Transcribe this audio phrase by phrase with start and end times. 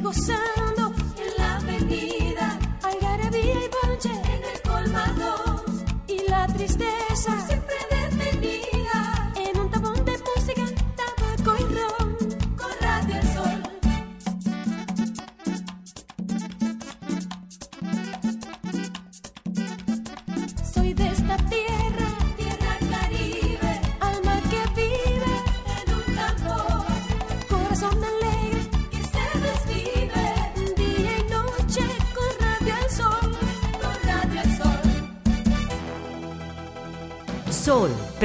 [0.00, 0.56] gozando.
[0.56, 0.65] en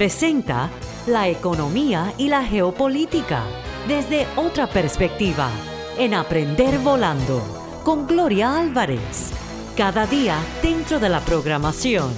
[0.02, 0.72] presenta
[1.06, 3.44] la economía y la geopolítica
[3.88, 5.48] desde otra perspectiva
[5.96, 7.40] en Aprender Volando
[7.84, 9.30] con Gloria Álvarez.
[9.78, 12.12] Cada día dentro de la programación.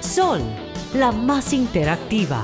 [0.00, 0.40] Sol,
[0.94, 2.42] la más interactiva.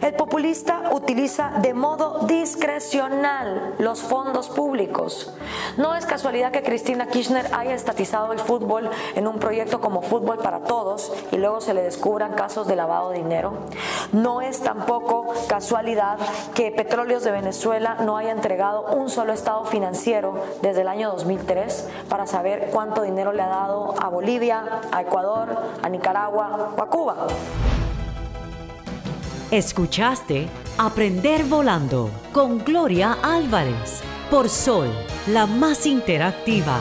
[0.00, 5.35] El populista utiliza de modo discrecional los fondos públicos.
[5.76, 10.38] No es casualidad que Cristina Kirchner haya estatizado el fútbol en un proyecto como Fútbol
[10.38, 13.52] para Todos y luego se le descubran casos de lavado de dinero.
[14.12, 16.18] No es tampoco casualidad
[16.54, 21.88] que Petróleos de Venezuela no haya entregado un solo estado financiero desde el año 2003
[22.08, 25.48] para saber cuánto dinero le ha dado a Bolivia, a Ecuador,
[25.82, 27.26] a Nicaragua o a Cuba.
[29.50, 30.48] Escuchaste
[30.78, 34.88] Aprender Volando con Gloria Álvarez por Sol,
[35.28, 36.80] la más interactiva.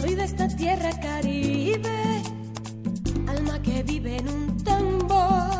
[0.00, 2.22] Soy de esta tierra caribe,
[3.26, 5.50] alma que vive en un tambor,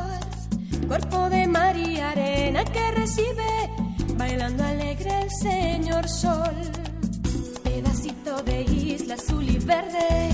[0.89, 3.70] cuerpo de mar y arena que recibe,
[4.17, 6.55] bailando alegre el señor sol,
[7.62, 10.33] pedacito de isla azul y verde,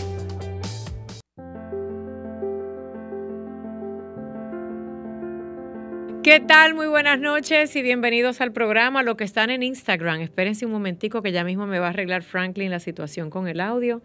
[6.23, 6.75] ¿Qué tal?
[6.75, 9.01] Muy buenas noches y bienvenidos al programa.
[9.01, 12.21] Lo que están en Instagram, espérense un momentico que ya mismo me va a arreglar
[12.21, 14.03] Franklin la situación con el audio.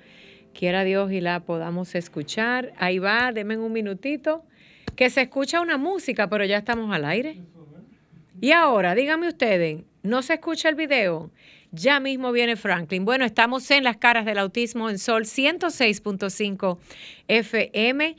[0.54, 2.72] Quiera Dios y la podamos escuchar.
[2.78, 4.46] Ahí va, denme un minutito.
[4.96, 7.42] Que se escucha una música, pero ya estamos al aire.
[8.40, 11.30] Y ahora, díganme ustedes, ¿no se escucha el video?
[11.70, 13.04] Ya mismo viene Franklin.
[13.04, 16.78] Bueno, estamos en las caras del autismo en Sol 106.5
[17.28, 18.16] FM.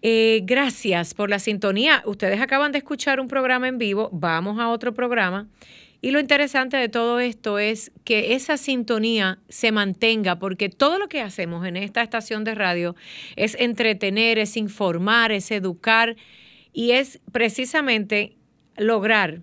[0.00, 2.02] Eh, gracias por la sintonía.
[2.06, 5.48] Ustedes acaban de escuchar un programa en vivo, vamos a otro programa.
[6.00, 11.08] Y lo interesante de todo esto es que esa sintonía se mantenga, porque todo lo
[11.08, 12.94] que hacemos en esta estación de radio
[13.34, 16.14] es entretener, es informar, es educar
[16.72, 18.36] y es precisamente
[18.76, 19.42] lograr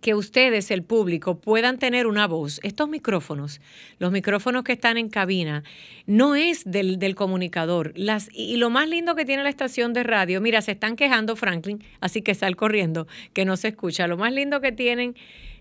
[0.00, 2.60] que ustedes, el público, puedan tener una voz.
[2.62, 3.60] Estos micrófonos,
[3.98, 5.64] los micrófonos que están en cabina,
[6.06, 7.92] no es del, del comunicador.
[7.96, 11.34] Las, y lo más lindo que tiene la estación de radio, mira, se están quejando,
[11.34, 14.06] Franklin, así que sal corriendo, que no se escucha.
[14.06, 15.16] Lo más lindo que tienen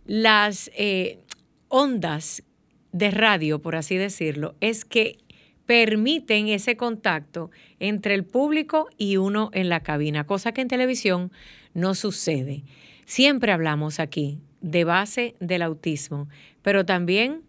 [0.06, 1.20] las eh,
[1.68, 2.44] ondas
[2.92, 5.18] de radio, por así decirlo, es que
[5.66, 11.32] permiten ese contacto entre el público y uno en la cabina, cosa que en televisión
[11.74, 12.64] no sucede.
[13.10, 16.28] Siempre hablamos aquí de base del autismo,
[16.62, 17.42] pero también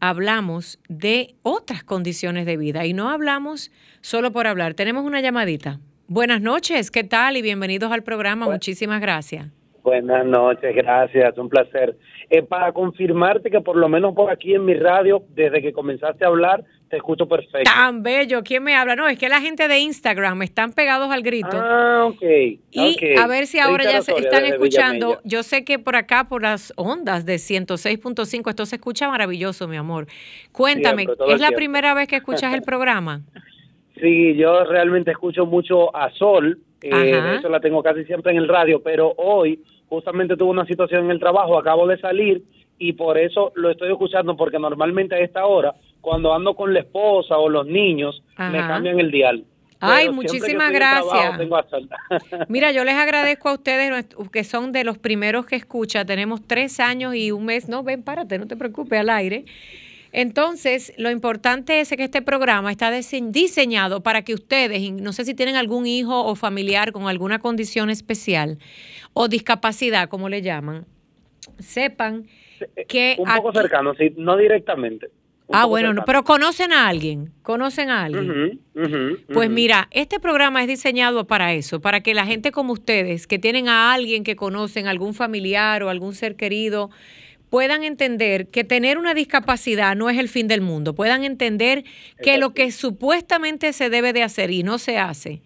[0.00, 3.72] hablamos de otras condiciones de vida y no hablamos
[4.02, 4.74] solo por hablar.
[4.74, 5.78] Tenemos una llamadita.
[6.08, 7.38] Buenas noches, ¿qué tal?
[7.38, 8.50] Y bienvenidos al programa.
[8.50, 9.46] Muchísimas gracias.
[9.82, 11.96] Buenas noches, gracias, un placer.
[12.28, 16.26] Eh, para confirmarte que por lo menos por aquí en mi radio, desde que comenzaste
[16.26, 17.70] a hablar, te escucho perfecto.
[17.70, 18.96] Tan bello, ¿quién me habla?
[18.96, 21.50] No, es que la gente de Instagram están pegados al grito.
[21.52, 22.22] Ah, ok.
[22.70, 25.18] Y a ver si ahora ya se están escuchando.
[25.24, 29.76] Yo sé que por acá, por las ondas de 106.5, esto se escucha maravilloso, mi
[29.76, 30.06] amor.
[30.52, 33.22] Cuéntame, ¿es la primera vez que escuchas el programa?
[34.00, 38.38] Sí, yo realmente escucho mucho a Sol, eh, de hecho la tengo casi siempre en
[38.38, 42.42] el radio, pero hoy justamente tuve una situación en el trabajo, acabo de salir
[42.78, 46.80] y por eso lo estoy escuchando, porque normalmente a esta hora, cuando ando con la
[46.80, 49.44] esposa o los niños, me cambian el dial.
[49.80, 51.38] Ay, muchísimas gracias.
[52.48, 56.04] Mira, yo les agradezco a ustedes que son de los primeros que escucha.
[56.04, 57.68] Tenemos tres años y un mes.
[57.68, 59.44] No, ven, párate, no te preocupes, al aire.
[60.10, 65.34] Entonces, lo importante es que este programa está diseñado para que ustedes, no sé si
[65.34, 68.58] tienen algún hijo o familiar con alguna condición especial
[69.12, 70.86] o discapacidad, como le llaman,
[71.58, 72.26] sepan
[72.74, 73.16] eh, que...
[73.18, 75.10] Un poco cercano, sí, no directamente.
[75.50, 78.60] Ah, bueno, pero conocen a alguien, conocen a alguien.
[79.32, 83.38] pues mira, este programa es diseñado para eso, para que la gente como ustedes, que
[83.38, 86.90] tienen a alguien que conocen, algún familiar o algún ser querido,
[87.48, 91.84] puedan entender que tener una discapacidad no es el fin del mundo, puedan entender
[92.22, 95.40] que lo que supuestamente se debe de hacer y no se hace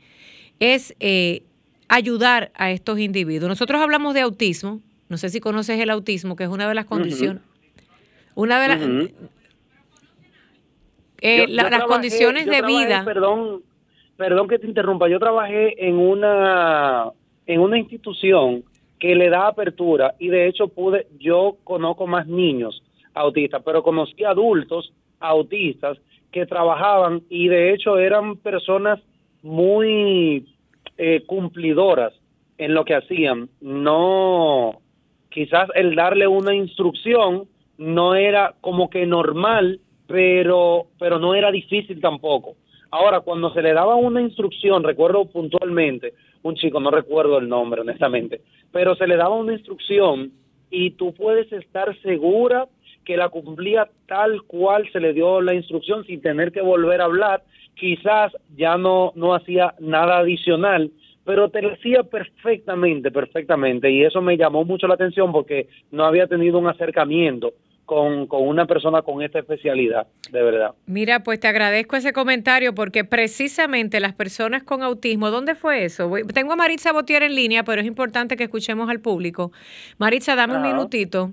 [0.58, 1.44] es eh,
[1.88, 3.48] ayudar a estos individuos.
[3.48, 6.86] Nosotros hablamos de autismo, no sé si conoces el autismo, que es una de las
[6.86, 7.42] condiciones.
[8.34, 8.80] Una de las.
[11.22, 13.04] Eh, las condiciones de vida.
[13.04, 13.62] Perdón,
[14.16, 15.08] perdón que te interrumpa.
[15.08, 17.10] Yo trabajé en una
[17.46, 18.64] en una institución
[18.98, 21.06] que le da apertura y de hecho pude.
[21.18, 22.82] Yo conozco más niños
[23.14, 25.98] autistas, pero conocí adultos autistas
[26.32, 28.98] que trabajaban y de hecho eran personas
[29.42, 30.46] muy
[30.98, 32.12] eh, cumplidoras
[32.58, 33.48] en lo que hacían.
[33.60, 34.80] No
[35.28, 37.46] quizás el darle una instrucción
[37.78, 42.56] no era como que normal, pero, pero no era difícil tampoco.
[42.90, 46.12] Ahora, cuando se le daba una instrucción, recuerdo puntualmente,
[46.42, 50.32] un chico, no recuerdo el nombre honestamente, pero se le daba una instrucción
[50.70, 52.66] y tú puedes estar segura
[53.04, 57.04] que la cumplía tal cual se le dio la instrucción sin tener que volver a
[57.04, 57.42] hablar,
[57.74, 60.90] quizás ya no, no hacía nada adicional,
[61.24, 66.04] pero te lo hacía perfectamente, perfectamente, y eso me llamó mucho la atención porque no
[66.04, 67.52] había tenido un acercamiento
[67.92, 70.72] con, con, una persona con esta especialidad, de verdad.
[70.86, 76.10] Mira, pues te agradezco ese comentario porque precisamente las personas con autismo, ¿dónde fue eso?
[76.32, 79.52] Tengo a Maritza Botier en línea, pero es importante que escuchemos al público.
[79.98, 81.32] Maritza, dame un minutito.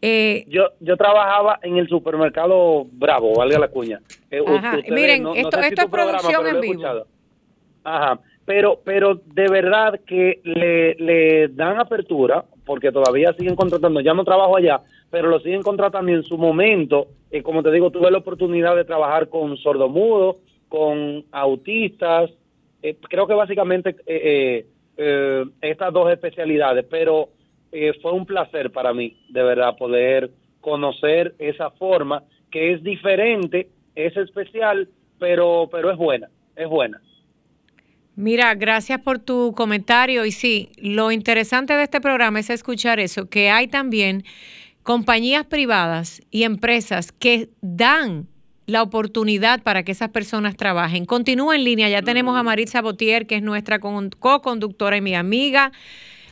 [0.00, 4.00] Eh, yo, yo trabajaba en el supermercado Bravo, valga la cuña.
[4.30, 4.40] Eh,
[4.88, 7.04] Miren, esto, esto es producción en vivo.
[7.84, 14.14] Ajá pero pero de verdad que le, le dan apertura porque todavía siguen contratando, ya
[14.14, 14.80] no trabajo allá,
[15.10, 18.76] pero lo siguen contratando y en su momento, eh, como te digo, tuve la oportunidad
[18.76, 20.36] de trabajar con sordomudos,
[20.68, 22.30] con autistas,
[22.82, 24.66] eh, creo que básicamente eh,
[25.60, 27.30] estas dos especialidades, pero
[28.02, 30.30] fue un placer para mí, de verdad, poder
[30.60, 34.88] conocer esa forma que es diferente, es especial,
[35.18, 37.00] pero, pero es buena, es buena.
[38.14, 40.24] Mira, gracias por tu comentario.
[40.24, 44.24] Y sí, lo interesante de este programa es escuchar eso, que hay también
[44.82, 48.26] compañías privadas y empresas que dan
[48.66, 51.04] la oportunidad para que esas personas trabajen.
[51.04, 55.72] Continúa en línea, ya tenemos a Maritza Botier, que es nuestra co-conductora y mi amiga,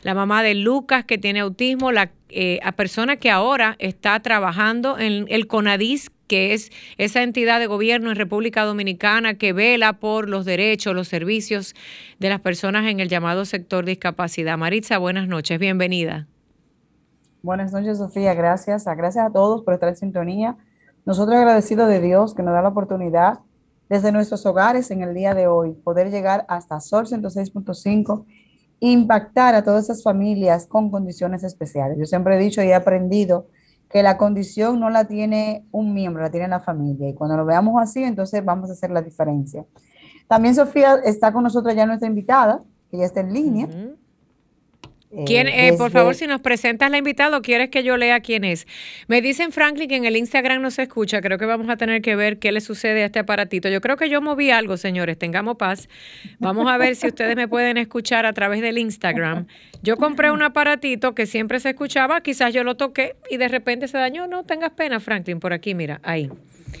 [0.03, 5.25] la mamá de Lucas, que tiene autismo, la eh, persona que ahora está trabajando en
[5.29, 10.45] el CONADIS, que es esa entidad de gobierno en República Dominicana que vela por los
[10.45, 11.75] derechos, los servicios
[12.19, 14.57] de las personas en el llamado sector discapacidad.
[14.57, 16.29] Maritza, buenas noches, bienvenida.
[17.43, 18.85] Buenas noches, Sofía, gracias.
[18.85, 20.55] Gracias a todos por estar en sintonía.
[21.05, 23.39] Nosotros agradecidos de Dios que nos da la oportunidad
[23.89, 28.23] desde nuestros hogares en el día de hoy, poder llegar hasta Sol 106.5
[28.79, 31.97] impactar a todas esas familias con condiciones especiales.
[31.99, 33.47] Yo siempre he dicho y he aprendido
[33.91, 37.09] que la condición no la tiene un miembro, la tiene la familia.
[37.09, 39.65] Y cuando lo veamos así, entonces vamos a hacer la diferencia.
[40.27, 43.67] También Sofía está con nosotros ya nuestra invitada, que ya está en línea.
[45.25, 48.21] ¿Quién, eh, eh, por favor, si nos presentas la invitada o quieres que yo lea
[48.21, 48.65] quién es.
[49.07, 51.21] Me dicen Franklin que en el Instagram no se escucha.
[51.21, 53.67] Creo que vamos a tener que ver qué le sucede a este aparatito.
[53.67, 55.17] Yo creo que yo moví algo, señores.
[55.17, 55.89] Tengamos paz.
[56.39, 59.47] Vamos a ver si ustedes me pueden escuchar a través del Instagram.
[59.83, 62.21] Yo compré un aparatito que siempre se escuchaba.
[62.21, 64.27] Quizás yo lo toqué y de repente se dañó.
[64.27, 66.29] No tengas pena, Franklin, por aquí, mira, ahí.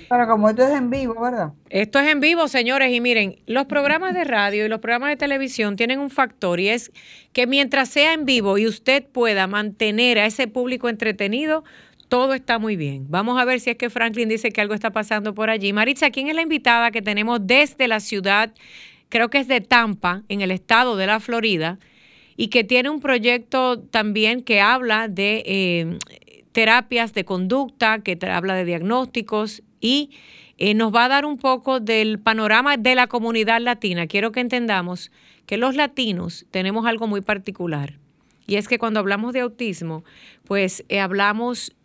[0.09, 1.53] Pero como esto es en vivo, ¿verdad?
[1.69, 5.15] Esto es en vivo, señores, y miren, los programas de radio y los programas de
[5.15, 6.91] televisión tienen un factor y es
[7.31, 11.63] que mientras sea en vivo y usted pueda mantener a ese público entretenido,
[12.09, 13.05] todo está muy bien.
[13.09, 15.71] Vamos a ver si es que Franklin dice que algo está pasando por allí.
[15.71, 18.53] Maritza, ¿quién es la invitada que tenemos desde la ciudad,
[19.07, 21.79] creo que es de Tampa, en el estado de la Florida,
[22.35, 25.99] y que tiene un proyecto también que habla de eh,
[26.51, 30.11] terapias de conducta, que habla de diagnósticos y
[30.57, 34.07] eh, nos va a dar un poco del panorama de la comunidad latina.
[34.07, 35.11] Quiero que entendamos
[35.45, 37.97] que los latinos tenemos algo muy particular.
[38.47, 40.03] Y es que cuando hablamos de autismo,
[40.45, 41.75] pues eh, hablamos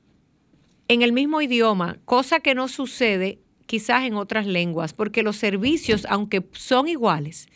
[0.89, 6.07] en el mismo idioma, cosa que no sucede quizás en otras lenguas, porque los servicios,
[6.09, 7.49] aunque son iguales,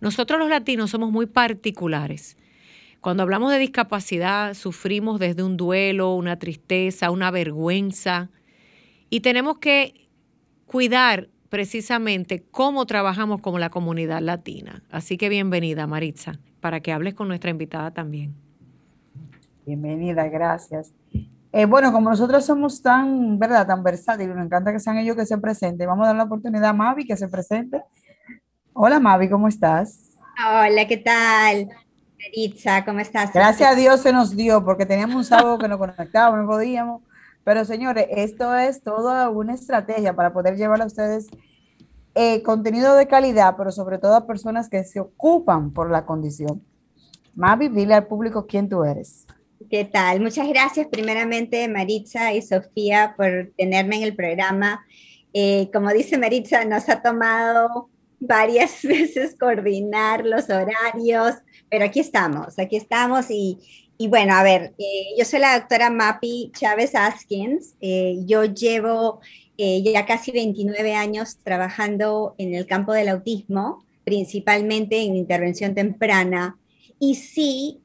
[0.00, 2.36] nosotros los latinos somos muy particulares.
[3.00, 8.30] Cuando hablamos de discapacidad, sufrimos desde un duelo, una tristeza, una vergüenza,
[9.10, 10.08] y tenemos que
[10.66, 14.82] cuidar precisamente cómo trabajamos como la comunidad latina.
[14.90, 18.34] Así que bienvenida, Maritza, para que hables con nuestra invitada también.
[19.64, 20.92] Bienvenida, gracias.
[21.52, 23.66] Eh, bueno, como nosotros somos tan, ¿verdad?
[23.66, 25.86] Tan versátiles, nos encanta que sean ellos que se presenten.
[25.86, 27.82] Vamos a dar la oportunidad a Mavi que se presente.
[28.74, 30.14] Hola Mavi, ¿cómo estás?
[30.38, 31.68] Hola, ¿qué tal?
[32.18, 33.32] Maritza, ¿cómo estás?
[33.32, 37.02] Gracias a Dios se nos dio, porque teníamos un sábado que nos conectábamos, no podíamos.
[37.48, 41.28] Pero señores, esto es toda una estrategia para poder llevar a ustedes
[42.14, 46.62] eh, contenido de calidad, pero sobre todo a personas que se ocupan por la condición.
[47.34, 49.26] Mavi, dile al público quién tú eres.
[49.70, 50.20] ¿Qué tal?
[50.20, 54.84] Muchas gracias primeramente Maritza y Sofía por tenerme en el programa.
[55.32, 57.88] Eh, como dice Maritza, nos ha tomado
[58.20, 61.36] varias veces coordinar los horarios,
[61.70, 65.90] pero aquí estamos, aquí estamos y, y bueno, a ver, eh, yo soy la doctora
[65.90, 67.74] Mapi Chávez Askins.
[67.80, 69.20] Eh, yo llevo
[69.56, 76.56] eh, ya casi 29 años trabajando en el campo del autismo, principalmente en intervención temprana.
[77.00, 77.80] Y sí,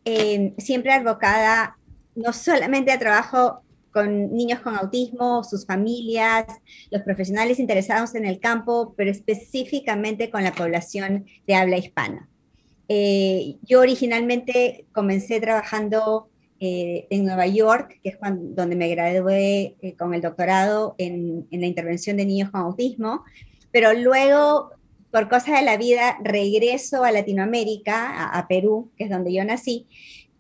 [0.57, 1.77] siempre advocada
[2.15, 6.45] no solamente a trabajo con niños con autismo, sus familias,
[6.91, 12.29] los profesionales interesados en el campo, pero específicamente con la población de habla hispana.
[12.87, 19.95] Eh, yo originalmente comencé trabajando eh, en Nueva York, que es donde me gradué eh,
[19.97, 23.23] con el doctorado en, la intervención de niños con autismo,
[23.71, 24.71] pero luego,
[25.11, 29.87] por cosas de la vida, regreso a Latinoamérica, a, Perú, que es donde yo nací,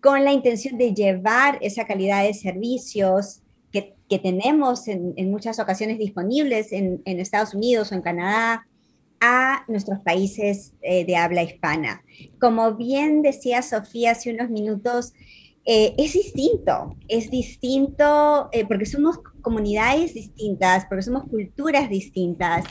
[0.01, 6.71] con la intención de llevar esa calidad de servicios que, tenemos en, muchas ocasiones disponibles
[6.71, 8.67] en, en Estados Unidos o en Canadá,
[9.25, 12.03] a nuestros países eh, de habla hispana.
[12.41, 15.13] Como bien decía Sofía hace unos minutos,
[15.63, 22.65] eh, es distinto, es distinto eh, porque somos comunidades distintas, porque somos culturas distintas.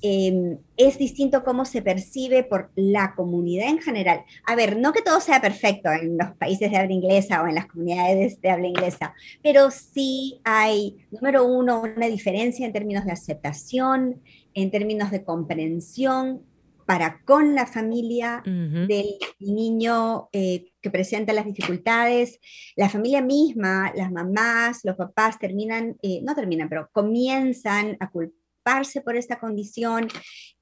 [0.00, 4.22] Em, es distinto cómo se percibe por la comunidad en general.
[4.46, 7.56] A ver, no que todo sea perfecto en los países de habla inglesa o en
[7.56, 9.12] las comunidades de habla inglesa,
[9.42, 14.22] pero sí hay, número uno, una diferencia en términos de aceptación,
[14.62, 16.42] en términos de comprensión
[16.84, 22.40] para con la familia del niño eh, que presenta las dificultades.
[22.76, 29.02] La familia misma, las mamás, los papás terminan, eh, no terminan, pero comienzan a culparse
[29.02, 30.08] por esta condición.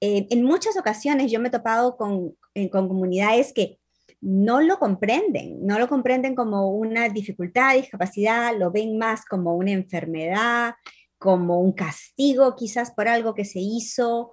[0.00, 2.34] Eh, en muchas ocasiones yo me he topado con,
[2.72, 3.78] con comunidades que
[4.20, 9.70] no lo comprenden, no lo comprenden como una dificultad, discapacidad, lo ven más como una
[9.70, 10.74] enfermedad,
[11.18, 14.32] como un castigo quizás por algo que se hizo.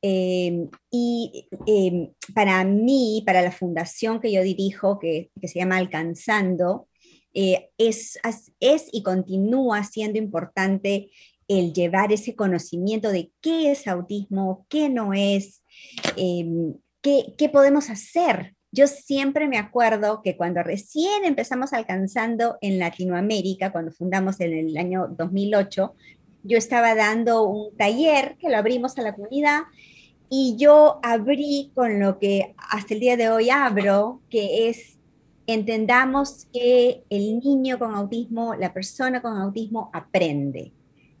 [0.00, 6.88] Em, y em, para mí, para la fundación que yo dirijo, que, se llama Alcanzando,
[7.34, 8.18] eh, es,
[8.60, 11.10] es y continúa siendo importante
[11.48, 15.62] el llevar ese conocimiento de qué es autismo, qué no es,
[16.16, 22.78] em, qué, qué podemos hacer yo siempre me acuerdo que cuando recién empezamos alcanzando en
[22.78, 25.94] Latinoamérica, cuando fundamos en el año 2008,
[26.42, 29.62] yo estaba dando un taller que lo abrimos a la comunidad
[30.28, 34.98] y yo abrí con lo que hasta el día de hoy abro, que es
[35.46, 40.72] entendamos que el niño con autismo, la persona con autismo aprende,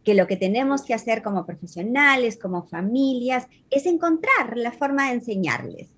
[0.04, 5.14] que lo que tenemos que hacer como profesionales, como familias, es encontrar la forma de
[5.14, 5.88] enseñarles.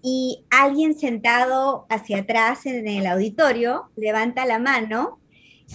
[0.00, 5.18] Y alguien sentado hacia atrás en el auditorio levanta la mano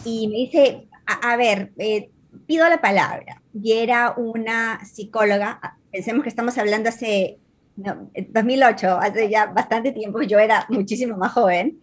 [0.06, 2.10] y me dice, a, ver, eh,
[2.46, 7.40] pido la palabra y era una psicóloga, pensemos que estamos hablando hace
[7.76, 11.80] 2008, hace ya bastante tiempo, yo era muchísimo más joven,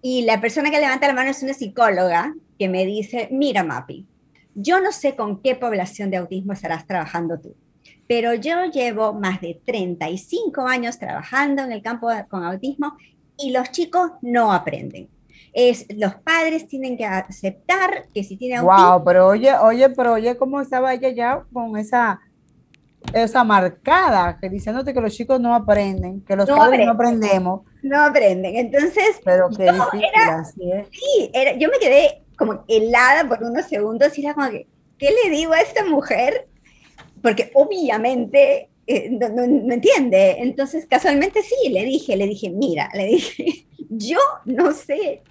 [0.00, 4.06] y la persona que levanta la mano es una psicóloga que me dice, mira Mapi,
[4.54, 7.54] yo no sé con qué población de autismo estarás trabajando tú,
[8.06, 12.96] pero yo llevo más de 35 años trabajando en el campo con autismo
[13.38, 15.08] y los chicos no aprenden.
[15.52, 18.90] Es los padres tienen que aceptar que si tiene autismo.
[18.90, 22.20] Wow, pero oye, oye, pero oye, cómo estaba ella ya con esa
[23.12, 27.62] esa marcada, que diciéndote que los chicos no aprenden, que los padres no aprendemos.
[27.82, 29.20] No aprenden, entonces.
[29.24, 30.86] Pero qué difícil así es.
[30.90, 34.66] Sí, era, yo me quedé como helada por unos segundos y era como que,
[34.98, 36.48] ¿qué le digo a esta mujer?
[37.20, 40.36] Porque obviamente eh, no, no, entiende.
[40.38, 45.22] Entonces, casualmente sí, le dije, le dije, mira, le dije, yo no sé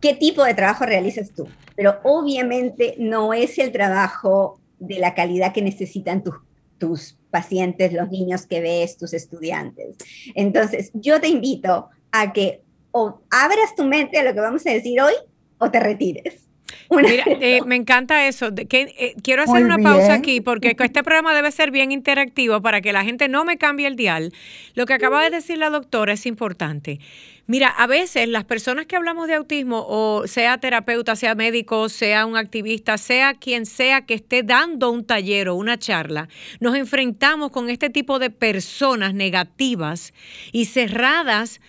[0.00, 5.52] qué tipo de trabajo realizas tú, pero obviamente no es el trabajo de la calidad
[5.52, 6.34] que necesitan tus
[6.78, 9.96] tus pacientes, los niños que ves, tus estudiantes.
[10.34, 14.70] Entonces, yo te invito a que o abras tu mente a lo que vamos a
[14.70, 15.12] decir hoy
[15.58, 16.47] o te retires.
[16.90, 18.54] Mira, eh, me encanta eso.
[18.54, 22.80] Que, eh, quiero hacer una pausa aquí porque este programa debe ser bien interactivo para
[22.80, 24.32] que la gente no me cambie el dial.
[24.74, 27.00] Lo que acaba de decir la doctora es importante.
[27.46, 32.26] Mira, a veces las personas que hablamos de autismo, o sea terapeuta, sea médico, sea
[32.26, 36.28] un activista, sea quien sea que esté dando un taller o una charla,
[36.60, 40.12] nos enfrentamos con este tipo de personas negativas
[40.52, 41.62] y cerradas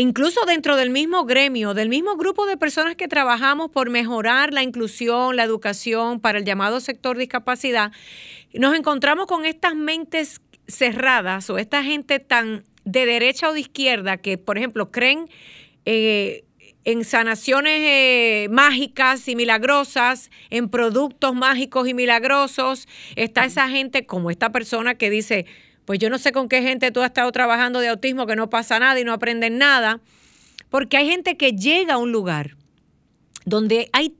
[0.00, 4.62] incluso dentro del mismo gremio, del mismo grupo de personas que trabajamos por mejorar la
[4.62, 7.92] inclusión, la educación para el llamado sector discapacidad,
[8.54, 14.16] nos encontramos con estas mentes cerradas o esta gente tan de derecha o de izquierda
[14.16, 15.28] que, por ejemplo, creen
[15.84, 16.44] eh,
[16.84, 22.88] en sanaciones eh, mágicas y milagrosas, en productos mágicos y milagrosos.
[23.14, 25.46] Está esa gente como esta persona que dice,
[25.84, 28.50] pues yo no sé con qué gente tú has estado trabajando de autismo que no
[28.50, 30.00] pasa nada y no aprenden nada,
[30.70, 32.56] porque hay gente que llega a un lugar
[33.44, 34.16] donde hay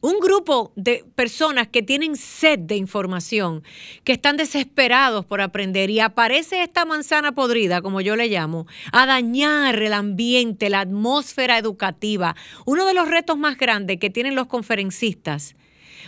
[0.00, 3.62] un grupo de personas que tienen sed de información,
[4.02, 9.06] que están desesperados por aprender y aparece esta manzana podrida, como yo le llamo, a
[9.06, 12.34] dañar el ambiente, la atmósfera educativa.
[12.64, 15.54] Uno de los retos más grandes que tienen los conferencistas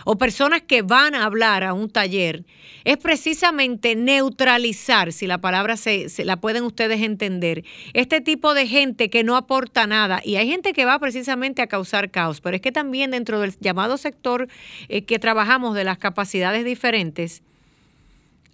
[0.05, 2.45] o personas que van a hablar a un taller
[2.83, 9.09] es precisamente neutralizar, si la palabra se, la pueden ustedes entender, este tipo de gente
[9.09, 10.21] que no aporta nada.
[10.23, 13.57] Y hay gente que va precisamente a causar caos, pero es que también dentro del
[13.59, 14.47] llamado sector
[14.89, 17.43] eh, que trabajamos de las capacidades diferentes,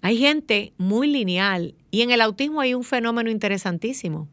[0.02, 4.28] hay gente muy lineal y en el autismo hay un fenómeno interesantísimo.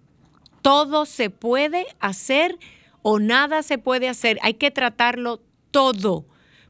[0.62, 2.56] Todo se puede hacer
[3.02, 4.38] o nada se puede hacer.
[4.42, 6.24] Hay que tratarlo todo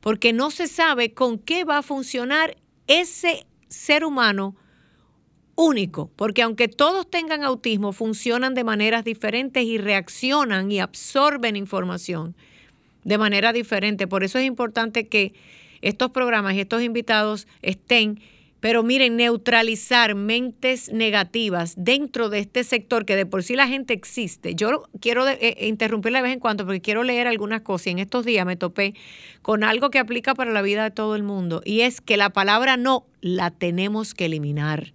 [0.06, 4.54] porque no se sabe con qué va a funcionar ese ser humano
[5.56, 12.36] único, porque aunque todos tengan autismo, funcionan de maneras diferentes y reaccionan y absorben información
[13.02, 14.06] de manera diferente.
[14.06, 15.34] Por eso es importante que
[15.82, 18.20] estos programas y estos invitados estén
[18.60, 23.92] pero miren, neutralizar mentes negativas dentro de este sector que de por sí la gente
[23.92, 24.54] existe.
[24.54, 27.90] Yo quiero eh, eh, interrumpirle de vez en cuando porque quiero leer algunas cosas y
[27.90, 28.94] en estos días me topé
[29.42, 32.30] con algo que aplica para la vida de todo el mundo y es que la
[32.30, 34.92] palabra no la tenemos que eliminar.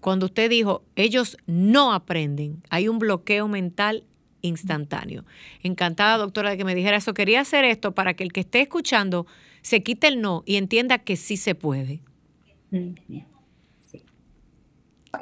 [0.00, 4.04] Cuando usted dijo, ellos no aprenden, hay un bloqueo mental
[4.42, 5.24] instantáneo.
[5.62, 7.12] Encantada, doctora, de que me dijera eso.
[7.12, 9.26] Quería hacer esto para que el que esté escuchando
[9.62, 12.02] se quite el no y entienda que sí se puede.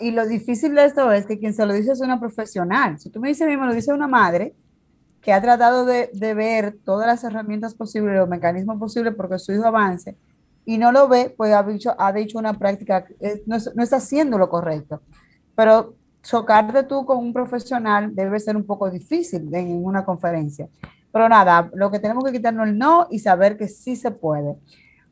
[0.01, 2.99] Y lo difícil de esto es que quien se lo dice es una profesional.
[2.99, 4.55] Si tú me dices a mí, me lo dice una madre
[5.23, 9.65] que ha tratado de, ver todas las herramientas posibles, los mecanismos posibles porque su hijo
[9.65, 10.17] avance
[10.65, 13.07] y no lo ve, pues ha dicho, ha dicho una práctica,
[13.47, 15.01] no, no está haciendo lo correcto.
[15.57, 20.69] Pero chocarte tú con un profesional debe ser un poco difícil en una conferencia.
[21.13, 24.57] Pero nada, lo que tenemos que quitarnos el no y saber que sí se puede.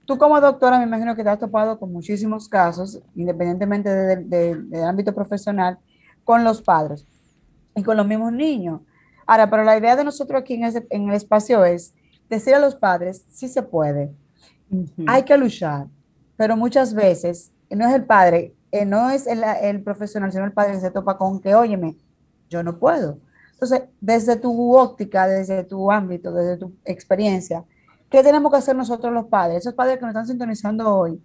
[0.04, 5.14] Tú como doctora me imagino que te has topado con muchísimos casos, independientemente del ámbito
[5.14, 5.78] profesional,
[6.24, 7.06] con los padres
[7.74, 8.80] y con los mismos niños.
[9.26, 11.94] Ahora, pero la idea de nosotros aquí en, en el espacio es
[12.28, 14.12] decir a los padres, sí se puede,
[15.06, 15.86] hay que luchar,
[16.36, 20.52] pero muchas veces no es el padre, eh, no es el, el, profesional, sino el
[20.52, 21.96] padre que se topa con que, óyeme,
[22.48, 23.18] yo no puedo.
[23.56, 27.64] Entonces, desde tu óptica, desde tu ámbito, desde tu experiencia,
[28.10, 29.58] ¿qué tenemos que hacer nosotros los padres?
[29.58, 31.22] Esos padres que nos están sintonizando hoy,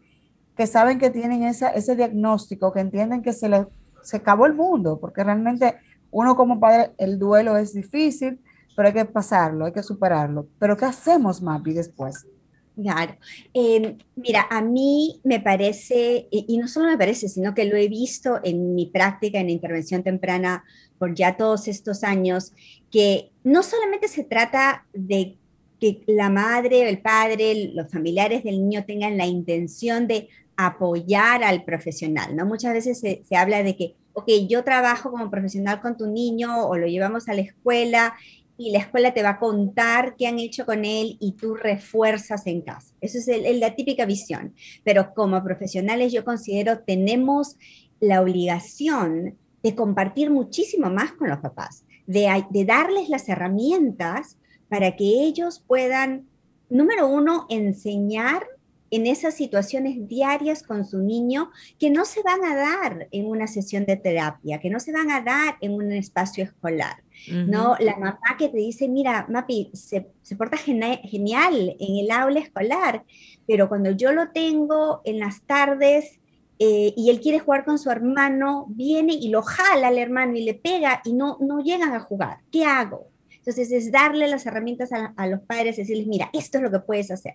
[0.55, 3.65] que saben que tienen ese diagnóstico, que entienden que se les
[4.03, 5.75] se acabó el mundo, porque realmente
[6.09, 8.41] uno como padre, el duelo es difícil,
[8.75, 10.47] pero hay que pasarlo, hay que superarlo.
[10.59, 12.25] Pero ¿qué hacemos, Mapi, después?
[12.75, 13.17] Claro.
[13.53, 17.89] Em, mira, a mí me parece, y no solo me parece, sino que lo he
[17.89, 20.63] visto en mi práctica en intervención temprana
[20.97, 22.53] por ya todos estos años,
[22.89, 25.37] que no solamente se trata de
[25.79, 31.63] que la madre, el padre, los familiares del niño tengan la intención de apoyar al
[31.63, 32.45] profesional, ¿no?
[32.45, 36.77] Muchas veces se, habla de que ok, yo trabajo como profesional con tu niño o
[36.77, 38.13] lo llevamos a la escuela
[38.61, 42.45] y la escuela te va a contar qué han hecho con él y tú refuerzas
[42.45, 42.93] en casa.
[43.01, 44.53] Esa es la típica visión.
[44.83, 47.57] Pero como profesionales yo considero tenemos
[47.99, 54.37] la obligación de compartir muchísimo más con los papás, de darles las herramientas
[54.69, 56.27] para que ellos puedan,
[56.69, 58.43] número uno, enseñar
[58.91, 61.49] en esas situaciones diarias con su niño
[61.79, 65.09] que no se van a dar en una sesión de terapia, que no se van
[65.09, 66.97] a dar en un espacio escolar.
[67.29, 67.75] ¿no?
[67.79, 73.03] La mamá que te dice, mira, Mapi, se, se porta genial en el aula escolar,
[73.47, 76.19] pero cuando yo lo tengo en las tardes
[76.59, 80.43] eh, y él quiere jugar con su hermano, viene y lo jala al hermano y
[80.43, 82.39] le pega y no, no llegan a jugar.
[82.51, 83.10] ¿Qué hago?
[83.41, 87.09] Entonces es darle las herramientas a, los padres, decirles, mira, esto es lo que puedes
[87.09, 87.33] hacer.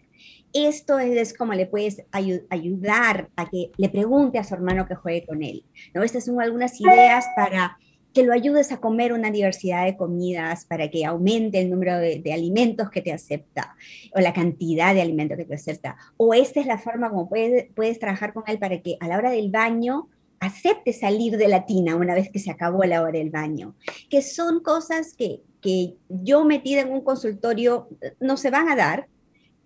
[0.53, 5.27] Esto es, como le puedes ayudar a que le pregunte a su hermano que juegue
[5.27, 5.65] con él.
[5.95, 6.05] ¿no?
[6.05, 7.77] Estas son algunas ideas para
[8.15, 12.33] que lo ayudes a comer una diversidad de comidas para que aumente el número de,
[12.33, 13.77] alimentos que te acepta
[14.15, 15.97] o la cantidad de alimentos que te acepta.
[16.17, 19.19] O esta es la forma como puedes, puedes trabajar con él para que a la
[19.19, 20.09] hora del baño
[20.41, 23.75] acepte salir de la tina una vez que se acabó la hora del baño,
[24.09, 27.89] que son cosas que, que yo metida en un consultorio
[28.21, 29.09] no se van a dar.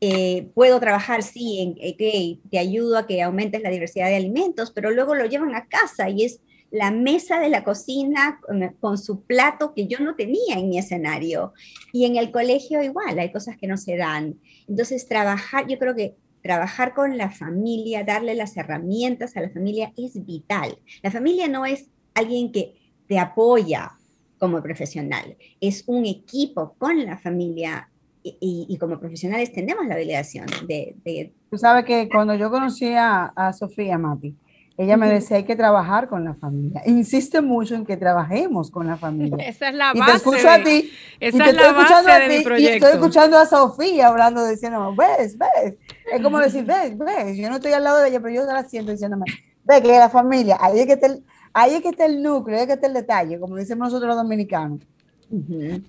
[0.01, 4.71] Eh, puedo trabajar, sí, en que te ayudo a que aumentes la diversidad de alimentos,
[4.71, 8.41] pero luego lo llevan a casa y es la mesa de la cocina
[8.81, 11.53] con, su plato que yo no tenía en mi escenario.
[11.93, 14.41] Y en el colegio igual, hay cosas que no se dan.
[14.69, 19.93] Entonces, trabajar, yo creo que trabajar con la familia, darle las herramientas a la familia
[19.97, 20.79] es vital.
[21.03, 22.77] La familia no es alguien que
[23.09, 23.93] te apoya
[24.41, 27.89] como profesional, es un equipo con la familia
[28.23, 33.53] y, como profesionales tenemos la obligación de, Tú sabes que cuando yo conocí a, a
[33.53, 34.35] Sofía Mati,
[34.77, 36.81] ella me decía, hay que trabajar con la familia.
[36.87, 39.37] Insiste mucho en que trabajemos con la familia.
[39.47, 39.99] Esa es la base.
[39.99, 40.91] Y te escucho a ti.
[41.21, 42.73] Esa es la base de mi proyecto.
[42.73, 45.77] Y estoy escuchando a Sofía hablando, diciendo, ves, ves.
[46.11, 47.37] Es como decir, ves, ves.
[47.37, 49.27] Yo no estoy al lado de ella, pero yo la siento diciéndome,
[49.65, 52.63] ve que la familia, ahí es que el, ahí es que está el núcleo, ahí
[52.63, 54.81] es que está el detalle, como decimos nosotros los dominicanos.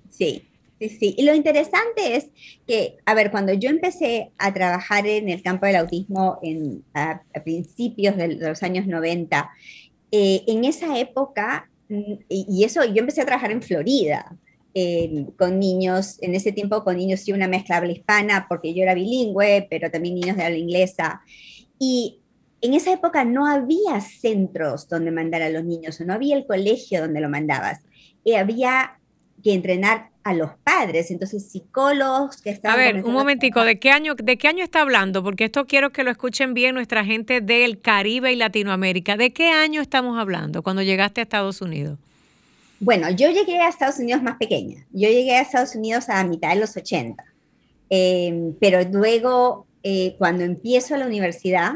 [0.09, 0.47] Sí.
[0.79, 1.15] Sí, sí.
[1.15, 2.29] Y lo interesante es
[2.65, 7.21] que, a ver, cuando yo empecé a trabajar en el campo del autismo en, a,
[7.43, 9.51] principios de, los años 90,
[10.11, 14.35] eh, en esa época, y eso, yo empecé a trabajar en Florida,
[15.37, 18.93] con niños, en ese tiempo con niños y una mezcla habla hispana, porque yo era
[18.93, 21.21] bilingüe, pero también niños de habla inglesa.
[21.77, 22.20] Y
[22.61, 26.45] en esa época no había centros donde mandar a los niños, o no había el
[26.45, 27.81] colegio donde lo mandabas.
[28.23, 28.97] Y había
[29.43, 32.73] que entrenar a los padres, entonces psicólogos que están...
[32.73, 35.23] A ver, un momentico, ¿de qué, año, ¿de qué año está hablando?
[35.23, 39.17] Porque esto quiero que lo escuchen bien nuestra gente del Caribe y Latinoamérica.
[39.17, 41.97] ¿De qué año estamos hablando cuando llegaste a Estados Unidos?
[42.79, 44.85] Bueno, yo llegué a Estados Unidos más pequeña.
[44.91, 47.23] Yo llegué a Estados Unidos a mitad de los 80.
[47.89, 51.73] Em, pero luego, eh, cuando empiezo la universidad,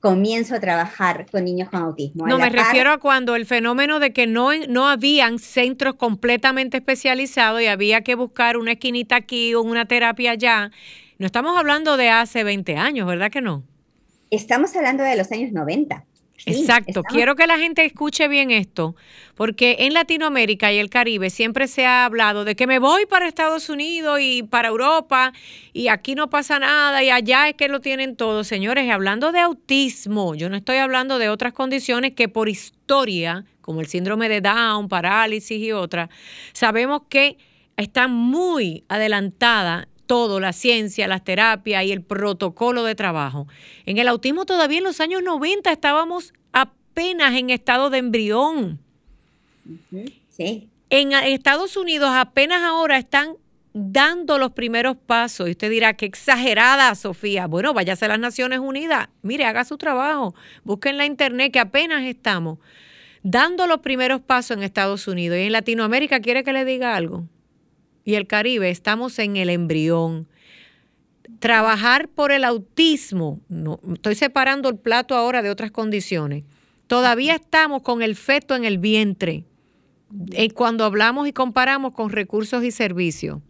[0.00, 2.26] comienzo a trabajar con niños con autismo.
[2.26, 7.60] No, me refiero a cuando el fenómeno de que no, no habían centros completamente especializados
[7.62, 10.70] y había que buscar una esquinita aquí o una terapia allá.
[11.18, 13.64] No estamos hablando de hace 20 años, ¿verdad que no?
[14.30, 16.04] Estamos hablando de los años 90.
[16.46, 18.94] Exacto, quiero que la gente escuche bien esto,
[19.34, 23.26] porque en Latinoamérica y el Caribe siempre se ha hablado de que me voy para
[23.26, 25.32] Estados Unidos y para Europa
[25.72, 28.44] y aquí no pasa nada y allá es que lo tienen todo.
[28.44, 33.80] Señores, hablando de autismo, yo no estoy hablando de otras condiciones que por historia, como
[33.80, 36.08] el síndrome de Down, parálisis y otras,
[36.52, 37.36] sabemos que
[37.76, 43.46] están muy adelantadas todo, la ciencia, las terapias y el protocolo de trabajo.
[43.86, 48.80] En el autismo todavía en los años 90 estábamos apenas en estado de embrión.
[50.30, 50.68] Sí.
[50.90, 53.36] En Estados Unidos apenas ahora están
[53.72, 55.46] dando los primeros pasos.
[55.46, 57.46] Y usted dirá, qué exagerada, Sofía.
[57.46, 59.08] Bueno, váyase a las Naciones Unidas.
[59.22, 60.34] Mire, haga su trabajo.
[60.64, 62.58] Busquen la internet que apenas estamos
[63.22, 65.38] dando los primeros pasos en Estados Unidos.
[65.38, 67.24] Y en Latinoamérica, ¿quiere que le diga algo?
[68.08, 70.28] Y el Caribe estamos en el embrión.
[71.40, 76.44] Trabajar por el autismo, no, estoy separando el plato ahora de otras condiciones.
[76.86, 79.44] Todavía estamos con el feto en el vientre
[80.32, 83.40] eh, cuando hablamos y comparamos con recursos y servicios.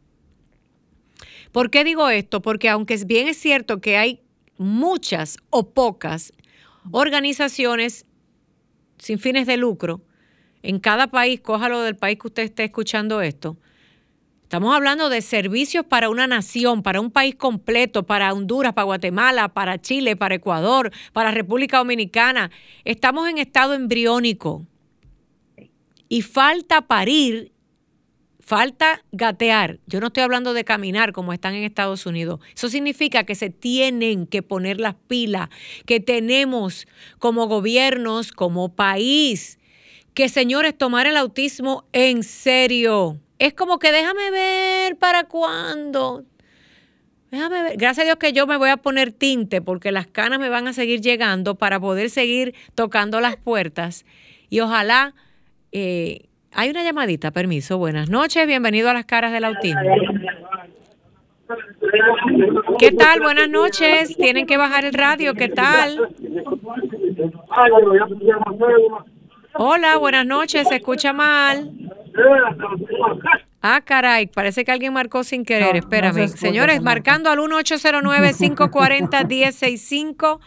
[1.53, 2.43] ¿Por qué digo esto?
[2.43, 4.23] Porque aunque bien es cierto que hay
[4.57, 6.33] muchas o pocas
[6.91, 8.07] organizaciones
[8.99, 10.01] sin fines de lucro,
[10.65, 13.57] en cada país, cójalo del país que usted esté escuchando esto,
[14.49, 19.51] Estamos hablando de servicios para una nación, para un país completo, para Honduras, para Guatemala,
[19.51, 22.51] para Chile, para Ecuador, para República Dominicana.
[22.87, 24.67] Estamos en estado embriónico.
[26.09, 27.53] y falta parir,
[28.41, 29.81] falta gatear.
[29.87, 32.41] Yo no estoy hablando de caminar como están en Estados Unidos.
[32.57, 35.51] Eso significa que se tienen que poner las pilas,
[35.85, 39.59] que tenemos como gobiernos, como país,
[40.15, 43.21] que señores, tomar el autismo en serio.
[43.39, 46.25] Es como que déjame ver para cuándo.
[47.31, 47.77] Déjame ver.
[47.77, 50.67] Gracias a Dios que yo me voy a poner tinte porque las canas me van
[50.67, 54.07] a seguir llegando para poder seguir tocando las puertas.
[54.49, 55.15] Y ojalá
[55.73, 57.79] eh, hay una llamadita, permiso.
[57.79, 59.81] Buenas noches, bienvenido a las caras del autismo.
[62.79, 63.21] ¿Qué tal?
[63.21, 64.17] Buenas noches.
[64.17, 65.35] Tienen que bajar el radio.
[65.35, 65.99] ¿Qué tal?
[69.55, 70.69] Hola, buenas noches.
[70.69, 71.71] Se escucha mal.
[73.61, 75.75] Ah, caray, parece que alguien marcó sin querer.
[75.77, 76.29] Espérame.
[76.29, 80.39] Señores, marcando al 1809-540-1065.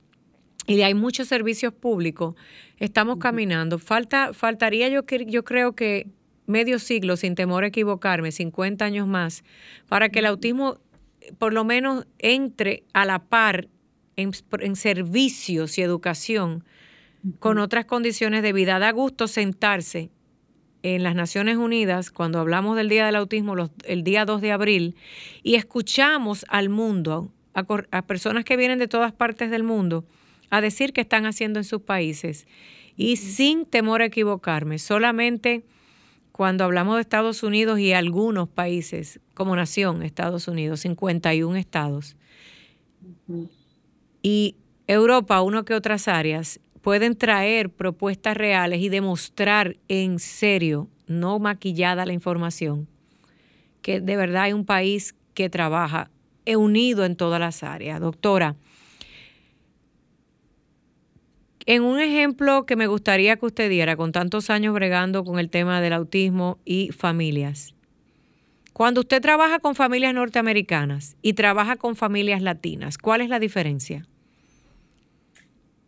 [0.67, 2.36] y hay muchos servicios públicos,
[2.77, 3.80] estamos caminando.
[3.80, 6.08] Falta, faltaría yo, yo creo que
[6.45, 9.43] medio siglo, sin temor a equivocarme, 50 años más,
[9.88, 10.80] para que el autismo
[11.39, 13.67] por lo menos entre a la par
[14.17, 16.63] en, servicios y educación
[17.39, 18.80] con otras condiciones de vida.
[18.80, 20.10] Da gusto sentarse
[20.84, 24.95] en las Naciones Unidas, cuando hablamos del Día del Autismo, el día 2 de abril,
[25.43, 30.06] y escuchamos al mundo, a, personas que vienen de todas partes del mundo,
[30.49, 32.47] a decir qué están haciendo en sus países.
[32.95, 35.63] Y sin temor a equivocarme, solamente
[36.32, 42.15] cuando hablamos de Estados Unidos y algunos países, como nación, Estados Unidos, 51 estados,
[44.21, 44.56] y
[44.88, 52.06] Europa, uno que otras áreas, pueden traer propuestas reales y demostrar en serio, no maquillada
[52.06, 52.88] la información,
[53.82, 56.10] que de verdad hay un país que trabaja
[56.45, 57.99] unido en todas las áreas.
[57.99, 58.56] Doctora,
[61.65, 65.49] en un ejemplo que me gustaría que usted diera, con tantos años bregando con el
[65.49, 67.75] tema del autismo y familias,
[68.77, 74.05] cuando usted trabaja con familias norteamericanas y trabaja con familias latinas, ¿cuál es la diferencia?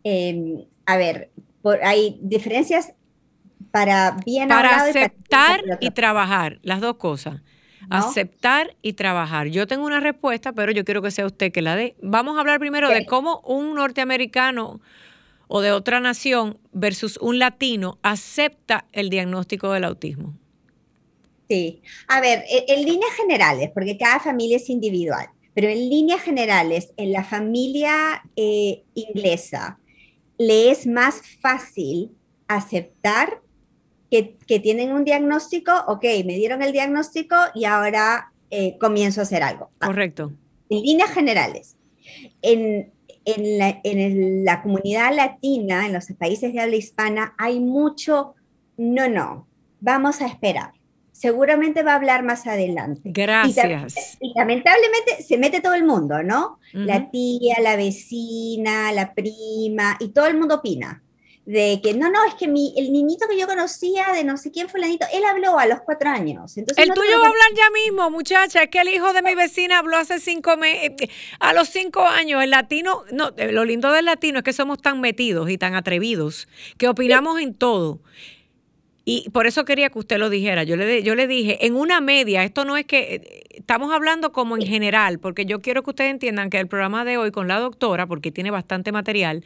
[0.02, 1.30] Em, a ver,
[1.62, 2.92] por, hay diferencias
[3.70, 7.42] para bien para aceptar y, trabajar, las dos cosas.
[7.90, 9.46] Aceptar y trabajar.
[9.46, 11.94] Yo tengo una respuesta, pero yo quiero que sea usted que la dé.
[12.02, 14.80] Vamos a hablar primero de cómo un norteamericano
[15.46, 20.39] o de otra nación versus un latino acepta el diagnóstico del autismo.
[21.50, 26.22] Sí, a ver, e, en, líneas generales, porque cada familia es individual, pero en líneas
[26.22, 29.80] generales, en la familia eh, inglesa,
[30.38, 32.12] le es más fácil
[32.46, 33.42] aceptar
[34.12, 39.42] que, tienen un diagnóstico, ok, me dieron el diagnóstico y ahora eh, comienzo a hacer
[39.42, 39.70] algo.
[39.80, 40.32] Correcto.
[40.68, 41.76] En líneas generales,
[42.42, 42.92] en,
[43.58, 48.36] la, en la comunidad latina, en los países de habla hispana, hay mucho,
[48.76, 49.48] no, no,
[49.80, 50.79] vamos a esperar
[51.20, 53.02] seguramente va a hablar más adelante.
[53.04, 54.16] Gracias.
[54.20, 56.58] Y, lamentablemente se mete todo el mundo, ¿no?
[56.72, 61.02] La tía, la vecina, la prima, y todo el mundo opina.
[61.44, 64.50] De que no, no, es que mi, el niñito que yo conocía de no sé
[64.50, 66.56] quién fulanito, él habló a los cuatro años.
[66.56, 68.62] Entonces, el tuyo va a hablar ya mismo, muchacha.
[68.62, 72.06] Es que el hijo de mi vecina habló hace cinco meses, eh, a los cinco
[72.06, 72.42] años.
[72.42, 75.74] El latino, no, eh, lo lindo del latino es que somos tan metidos y tan
[75.74, 78.00] atrevidos que opinamos en todo.
[79.12, 80.62] Y por eso quería que usted lo dijera.
[80.62, 84.30] Yo le, yo le dije, en una media, esto no es que, eh, estamos hablando
[84.30, 87.48] como en general, porque yo quiero que ustedes entiendan que el programa de hoy con
[87.48, 89.44] la doctora, porque tiene bastante material,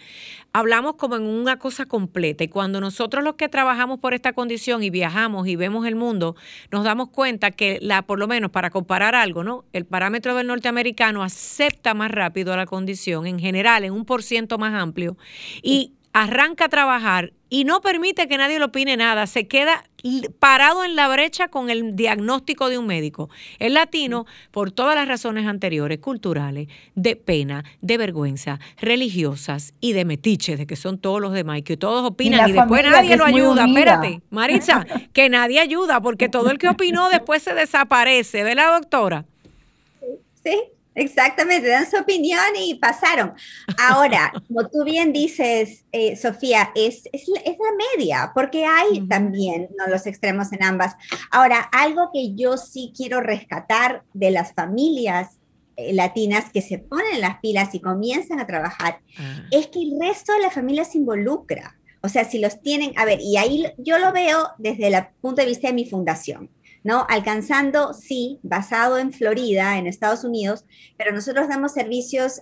[0.53, 2.45] hablamos como en una cosa completa.
[2.45, 6.37] Y cuando nosotros los que trabajamos por esta condición y viajamos y vemos el mundo,
[6.71, 9.65] nos damos cuenta que la, por lo menos para comparar algo, ¿no?
[9.73, 14.59] El parámetro del norteamericano acepta más rápido la condición en general, en un por ciento
[14.59, 15.17] más amplio.
[15.63, 19.85] Y arranca a trabajar y no permite que nadie le opine nada, se queda
[20.39, 23.31] parado en la brecha con el diagnóstico de un médico.
[23.59, 30.05] El latino, por todas las razones anteriores, culturales, de pena, de vergüenza, religiosas y de
[30.05, 33.25] metiche, de que son todos los demás y que todos opinan y, después nadie lo
[33.25, 33.67] ayuda.
[33.67, 38.67] Espérate, Maritza, que nadie ayuda porque todo el que opinó después se desaparece, ¿ve la
[38.73, 39.25] doctora?
[40.45, 40.63] Sí,
[40.95, 43.35] Exactamente, dan su opinión y pasaron.
[43.79, 47.41] Ahora, como tú bien dices, eh, Sofía, es, es, la,
[47.97, 49.87] media, porque hay también ¿no?
[49.89, 50.95] los extremos en ambas.
[51.31, 55.39] Ahora, algo que yo sí quiero rescatar de las familias
[55.77, 59.43] eh, latinas que se ponen las pilas y comienzan a trabajar, ah.
[59.51, 61.77] es que el resto de la familia se involucra.
[62.01, 65.41] O sea, si los tienen, a ver, y ahí yo lo veo desde el punto
[65.41, 66.51] de vista de mi fundación.
[66.85, 67.07] ¿No?
[67.09, 70.65] Alcanzando, sí, basado en Florida, en Estados Unidos,
[70.97, 72.41] pero nosotros damos servicios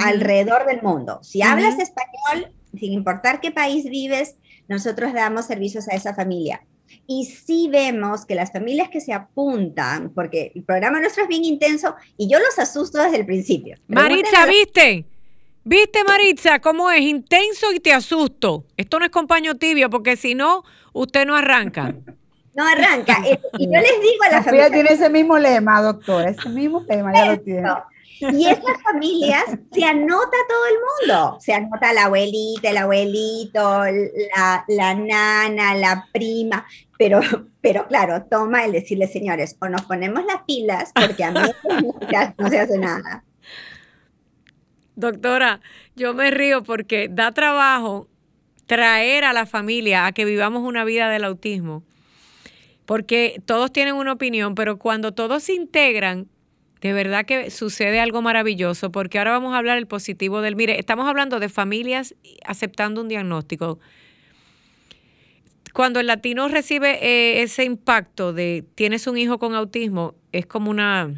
[0.00, 1.20] alrededor del mundo.
[1.22, 6.64] Si hablas español, sin importar qué país vives, nosotros damos servicios a esa familia.
[7.06, 11.44] Y sí vemos que las familias que se apuntan, porque el programa nuestro es bien
[11.44, 13.76] intenso y yo los asusto desde el principio.
[13.88, 15.04] Maritza, ¿viste?
[15.64, 18.64] ¿Viste, Maritza, cómo es intenso y te asusto?
[18.76, 21.94] Esto no es compaño tibio, porque si no, usted no arranca.
[22.54, 23.22] no arranca.
[23.58, 24.70] Y yo les digo a la familia.
[24.70, 27.70] tiene ese mismo lema, doctora, ese mismo lema, ya lo tiene.
[28.20, 30.74] Y esas familias se anota todo el
[31.08, 31.38] mundo.
[31.40, 33.84] Se anota la abuelita, el abuelito,
[34.36, 36.64] la, la nana, la prima.
[36.96, 37.20] Pero,
[37.60, 41.40] pero claro, toma el decirle, señores, o nos ponemos las pilas, porque a mí
[42.38, 43.24] no se hace nada.
[44.94, 45.60] Doctora,
[45.96, 48.08] yo me río porque da trabajo
[48.66, 51.82] traer a la familia a que vivamos una vida del autismo
[52.92, 56.28] porque todos tienen una opinión, pero cuando todos se integran,
[56.82, 60.78] de verdad que sucede algo maravilloso, porque ahora vamos a hablar el positivo del, mire,
[60.78, 63.78] estamos hablando de familias aceptando un diagnóstico.
[65.72, 70.70] Cuando el latino recibe eh, ese impacto de tienes un hijo con autismo, es como
[70.70, 71.14] una,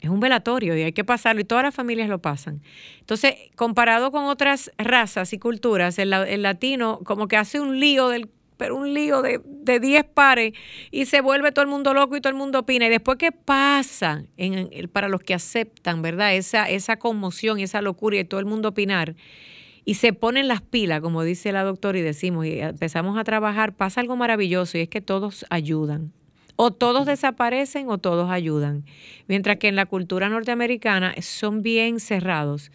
[0.00, 2.62] es un velatorio y hay que pasarlo y todas las familias lo pasan.
[3.00, 8.10] Entonces, comparado con otras razas y culturas, el, el latino como que hace un lío
[8.10, 8.28] del
[8.62, 9.40] pero un lío de
[9.80, 10.52] 10 pares
[10.92, 12.86] y se vuelve todo el mundo loco y todo el mundo opina.
[12.86, 16.36] Y después, ¿qué pasa en, para los que aceptan, verdad?
[16.36, 19.16] Esa, esa conmoción y esa locura y todo el mundo opinar.
[19.84, 23.74] Y se ponen las pilas, como dice la doctora, y decimos, y empezamos a trabajar,
[23.74, 26.12] pasa algo maravilloso y es que todos ayudan.
[26.54, 28.84] O todos desaparecen o todos ayudan.
[29.26, 32.70] Mientras que en la cultura norteamericana son bien cerrados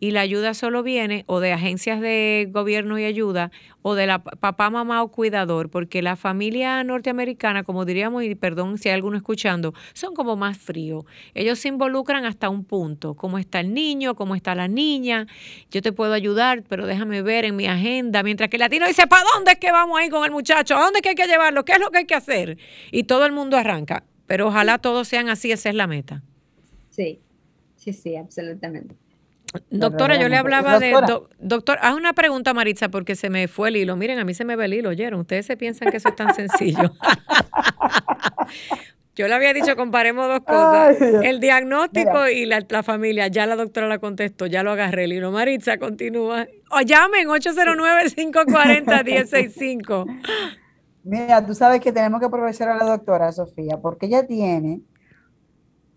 [0.00, 4.22] y la ayuda solo viene o de agencias de gobierno y ayuda o de la
[4.22, 9.18] papá, mamá o cuidador, porque la familia norteamericana, como diríamos, y perdón si hay alguno
[9.18, 11.04] escuchando, son como más fríos.
[11.34, 15.26] Ellos se involucran hasta un punto, cómo está el niño, cómo está la niña,
[15.70, 19.06] yo te puedo ayudar, pero déjame ver en mi agenda, mientras que el latino dice,
[19.06, 20.76] ¿para dónde es que vamos ahí con el muchacho?
[20.76, 21.64] ¿A dónde es que hay que llevarlo?
[21.64, 22.56] ¿Qué es lo que hay que hacer?
[22.90, 26.22] Y todo el mundo arranca, pero ojalá todos sean así, esa es la meta.
[26.88, 27.20] Sí,
[27.76, 28.96] sí, sí, absolutamente.
[29.70, 30.94] Doctora, yo le hablaba de...
[31.38, 33.96] doctor, haz una pregunta, Maritza, porque se me fue el hilo.
[33.96, 35.20] Miren, a mí se me ve el hilo, ¿oyeron?
[35.20, 36.92] Ustedes se piensan que eso es tan sencillo.
[39.16, 41.00] yo le había dicho, comparemos dos cosas.
[41.00, 43.28] el diagnóstico y la, familia.
[43.28, 45.32] Ya la doctora la contestó, ya lo agarré el hilo.
[45.32, 46.46] Maritza, continúa.
[46.70, 50.06] O llamen 809-540-1065.
[51.02, 54.82] Mira, tú sabes que tenemos que aprovechar a la doctora Sofía, porque ella tiene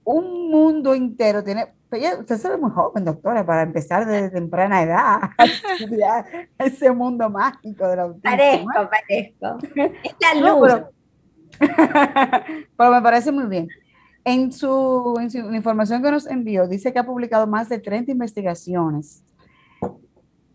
[0.03, 1.73] un mundo entero, tiene
[2.19, 6.25] usted se ve muy joven, doctora, para empezar desde temprana edad a estudiar
[6.57, 8.21] ese mundo mágico de la autismo.
[8.23, 9.57] Parezco, parezco.
[10.03, 10.73] Es la luz.
[12.77, 13.67] pero, me parece muy bien.
[14.25, 18.11] En su, en su información que nos envió, dice que ha publicado más de 30
[18.11, 19.23] investigaciones.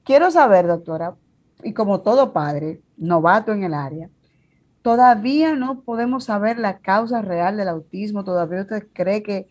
[0.05, 1.15] Quiero saber, doctora,
[1.63, 4.09] y como todo padre, novato en el área,
[4.83, 9.49] todavía no podemos saber la causa real del autismo, todavía usted cree que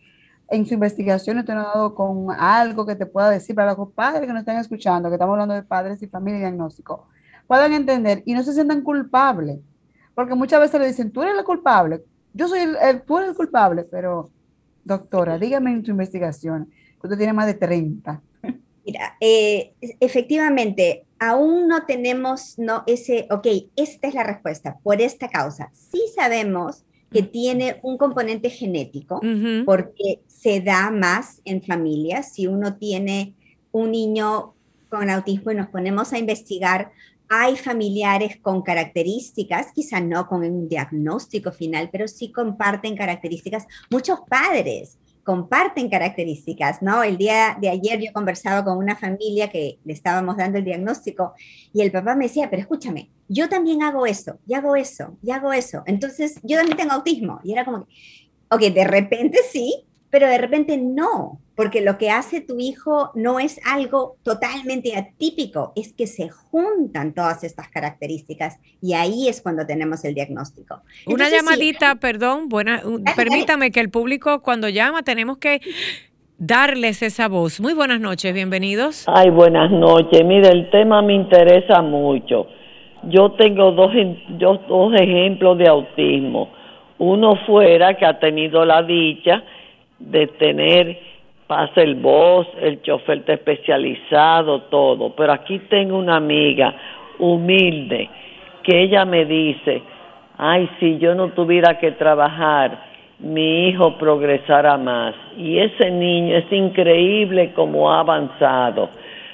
[0.50, 3.92] en su investigación usted nos ha dado con algo que te pueda decir para los
[3.92, 7.08] padres que nos están escuchando, que estamos hablando de padres y familia y diagnóstico,
[7.46, 9.58] puedan entender y no se sientan culpables,
[10.14, 13.36] porque muchas veces le dicen, tú eres el culpable, yo soy el, tú eres el
[13.36, 14.30] culpable, pero
[14.84, 18.20] doctora, dígame en su investigación, que usted tiene más de 30.
[18.88, 23.46] Mira, eh, efectivamente, aún no tenemos no, ese, ok,
[23.76, 25.70] esta es la respuesta, por esta causa.
[25.74, 29.20] Sí sabemos que tiene un componente genético,
[29.66, 32.32] porque se da más en familias.
[32.32, 33.34] Si uno tiene
[33.72, 34.54] un niño
[34.88, 36.90] con autismo y nos ponemos a investigar,
[37.28, 43.66] hay familiares con características, quizá no con un diagnóstico final, pero sí comparten características.
[43.90, 44.96] Muchos padres
[45.28, 47.02] comparten características, ¿no?
[47.02, 51.34] El día de ayer yo conversaba con una familia que le estábamos dando el diagnóstico
[51.70, 55.30] y el papá me decía, pero escúchame, yo también hago eso, y hago eso, y
[55.30, 55.82] hago eso.
[55.84, 57.40] Entonces, yo también tengo autismo.
[57.44, 57.92] Y era como que,
[58.48, 63.40] ok, de repente sí, pero de repente no, porque lo que hace tu hijo no
[63.40, 69.66] es algo totalmente atípico, es que se juntan todas estas características y ahí es cuando
[69.66, 70.82] tenemos el diagnóstico.
[71.06, 72.82] Una llamadita, perdón, buena,
[73.16, 75.60] permítame que el público cuando llama tenemos que
[76.38, 77.60] darles esa voz.
[77.60, 79.04] Muy buenas noches, bienvenidos.
[79.08, 80.24] Ay, buenas noches.
[80.24, 82.46] Mire, el tema me interesa mucho.
[83.04, 83.90] Yo tengo dos,
[84.68, 86.50] dos ejemplos de autismo.
[86.98, 89.42] Uno fuera que ha tenido la dicha
[89.98, 90.98] de tener
[91.48, 95.14] pase el voz, el chofer especializado, todo.
[95.16, 96.74] Pero aquí tengo una amiga
[97.18, 98.08] humilde
[98.62, 99.82] que ella me dice,
[100.36, 102.86] ay, si yo no tuviera que trabajar,
[103.18, 105.14] mi hijo progresara más.
[105.36, 108.90] Y ese niño es increíble como ha avanzado.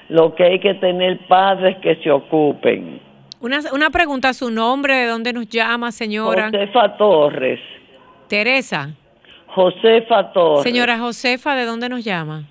[0.08, 3.00] Lo que hay que tener padres que se ocupen.
[3.40, 6.50] Una, una pregunta, su nombre, de dónde nos llama, señora.
[6.50, 7.60] Josefa Torres.
[8.28, 8.94] Teresa.
[9.54, 10.64] Josefa Torres.
[10.64, 12.44] Señora Josefa, ¿de dónde nos llama?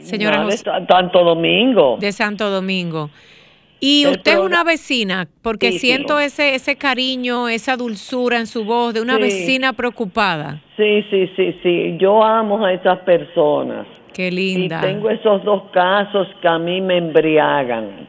[0.00, 1.98] Señora de Santo Domingo.
[2.00, 3.10] De Santo Domingo.
[3.80, 8.94] Y usted es una vecina, porque siento ese ese cariño, esa dulzura en su voz
[8.94, 10.60] de una vecina preocupada.
[10.76, 11.96] Sí, sí, sí, sí.
[11.98, 13.86] Yo amo a esas personas.
[14.12, 14.78] Qué linda.
[14.78, 18.08] Y tengo esos dos casos que a mí me embriagan.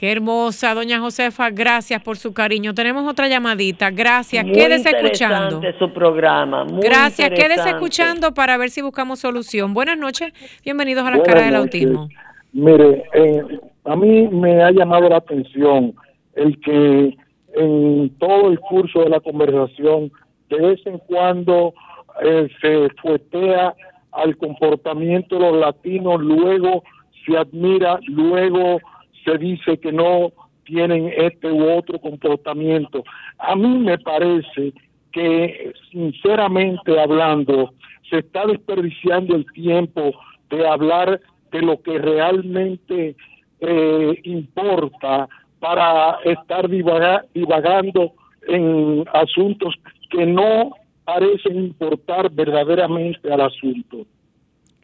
[0.00, 2.72] Qué hermosa, doña Josefa, gracias por su cariño.
[2.72, 4.46] Tenemos otra llamadita, gracias.
[4.46, 5.60] Muy quédese escuchando.
[5.78, 6.64] su programa.
[6.64, 9.74] Muy gracias, quédese escuchando para ver si buscamos solución.
[9.74, 10.32] Buenas noches,
[10.64, 12.08] bienvenidos a la cara del autismo.
[12.54, 13.42] Mire, eh,
[13.84, 15.94] a mí me ha llamado la atención
[16.34, 17.14] el que
[17.56, 20.10] en todo el curso de la conversación,
[20.48, 21.74] de vez en cuando
[22.22, 23.74] eh, se fuetea
[24.12, 26.84] al comportamiento de los latinos, luego
[27.26, 28.80] se admira, luego
[29.24, 30.32] se dice que no
[30.64, 33.02] tienen este u otro comportamiento.
[33.38, 34.72] A mí me parece
[35.12, 37.74] que, sinceramente hablando,
[38.08, 40.12] se está desperdiciando el tiempo
[40.48, 43.16] de hablar de lo que realmente
[43.60, 48.12] eh, importa para estar divagando
[48.48, 49.74] en asuntos
[50.10, 50.72] que no
[51.04, 54.06] parecen importar verdaderamente al asunto.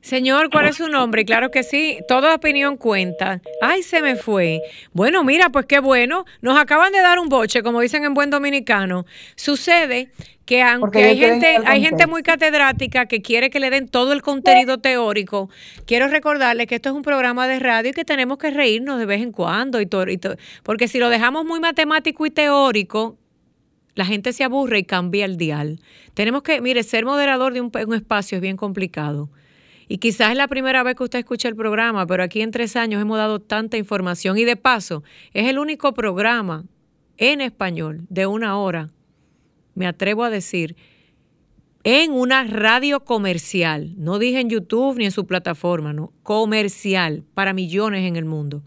[0.07, 1.25] Señor, ¿cuál es su nombre?
[1.25, 3.43] Claro que sí, toda opinión cuenta.
[3.61, 4.61] Ay, se me fue.
[4.93, 6.27] Bueno, mira, pues qué bueno.
[6.43, 9.05] Nos acaban de dar un boche, como dicen en buen dominicano.
[9.35, 10.13] Sucede
[10.45, 14.23] que aunque hay gente, hay gente muy catedrática que quiere que le den todo el
[14.23, 15.51] contenido teórico,
[15.87, 19.07] quiero recordarles que esto es un programa de radio y que tenemos que reírnos de
[19.07, 19.81] vez en cuando.
[19.81, 20.07] Y, todo,
[20.63, 23.19] porque si lo dejamos muy matemático y teórico,
[23.97, 25.81] la gente se aburre y cambia el dial.
[26.15, 29.31] Tenemos que, mire, ser moderador de un, un espacio es bien complicado.
[29.89, 32.75] Y quizás es la primera vez que usted escucha el programa, pero aquí en tres
[32.77, 34.37] años hemos dado tanta información.
[34.37, 36.65] Y de paso, es el único programa
[37.19, 38.91] en español de una hora,
[39.75, 40.77] me atrevo a decir,
[41.85, 43.95] en una radio comercial.
[43.97, 48.65] No dije en YouTube ni en su plataforma, no, comercial para millones en el mundo.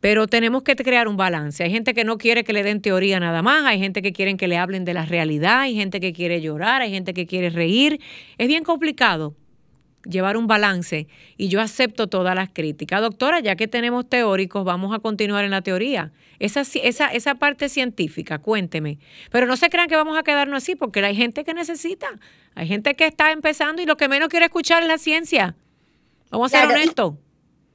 [0.00, 1.62] Pero tenemos que crear un balance.
[1.62, 4.36] Hay gente que no quiere que le den teoría nada más, hay gente que quiere
[4.36, 7.50] que le hablen de la realidad, hay gente que quiere llorar, hay gente que quiere
[7.50, 8.00] reír.
[8.36, 9.36] Es bien complicado
[10.08, 13.00] llevar un balance y yo acepto todas las críticas.
[13.00, 16.12] Doctora, ya que tenemos teóricos, vamos a continuar en la teoría.
[16.38, 18.98] Esa, esa, esa parte científica, cuénteme.
[19.30, 22.08] Pero no se crean que vamos a quedarnos así, porque hay gente que necesita,
[22.54, 25.56] hay gente que está empezando y lo que menos quiere escuchar es la ciencia.
[26.30, 27.14] Vamos a ser honestos.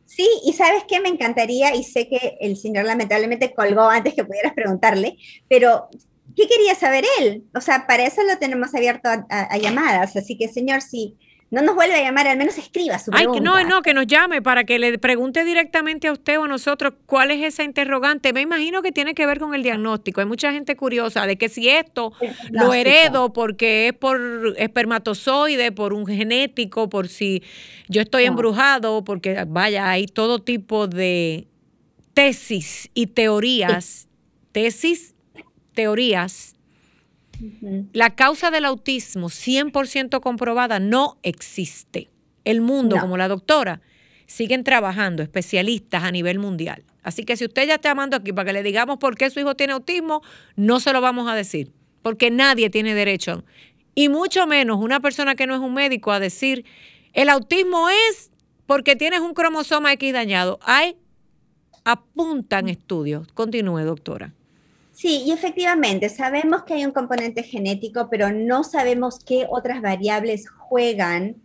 [0.09, 4.25] Sí, y sabes qué me encantaría, y sé que el señor lamentablemente colgó antes que
[4.25, 5.17] pudieras preguntarle,
[5.47, 5.87] pero
[6.35, 7.43] ¿qué quería saber él?
[7.53, 11.15] O sea, para eso lo tenemos abierto a, llamadas, así que señor, si
[11.51, 13.39] no nos vuelve a llamar, al menos escriba su pregunta.
[13.39, 16.47] Ay, no, no, que nos llame para que le pregunte directamente a usted o a
[16.47, 18.33] nosotros cuál es esa interrogante.
[18.33, 20.21] Me imagino que tiene que ver con el diagnóstico.
[20.21, 22.13] Hay mucha gente curiosa de que si esto
[22.51, 24.19] lo heredo porque es por
[24.57, 27.41] espermatozoide, por un genético, por si
[27.87, 31.47] yo estoy embrujado, porque vaya, hay todo tipo de
[32.13, 34.07] tesis y teorías,
[34.51, 35.15] tesis,
[35.73, 36.58] teorías
[37.93, 42.09] la causa del autismo 100% comprobada no existe.
[42.45, 43.81] El mundo, como la doctora,
[44.25, 46.83] siguen trabajando especialistas a nivel mundial.
[47.03, 49.39] Así que si usted ya está llamando aquí para que le digamos por qué su
[49.39, 50.21] hijo tiene autismo,
[50.55, 51.71] no se lo vamos a decir,
[52.01, 53.43] porque nadie tiene derecho,
[53.95, 56.65] y mucho menos una persona que no es un médico, a decir,
[57.13, 58.31] el autismo es
[58.65, 60.59] porque tienes un cromosoma X dañado.
[60.61, 60.95] Hay,
[61.83, 63.27] apuntan estudios.
[63.33, 64.33] Continúe, doctora.
[64.99, 70.49] Sí, y efectivamente, sabemos que hay un componente genético, pero no sabemos qué otras variables
[70.49, 71.37] juegan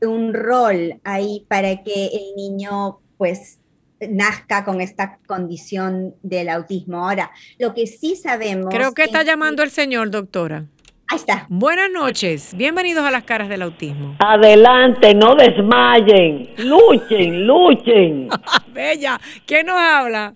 [0.00, 3.58] un rol ahí para que el niño pues
[3.98, 7.04] nazca con esta condición del autismo.
[7.04, 8.72] Ahora, lo que sí sabemos...
[8.72, 10.66] Creo que está llamando el señor, doctora.
[11.08, 11.46] Ahí está.
[11.48, 14.14] Buenas noches, bienvenidos a las caras del autismo.
[14.20, 18.28] Adelante, no desmayen, luchen, luchen.
[18.72, 20.32] Bella, ¿quién nos habla?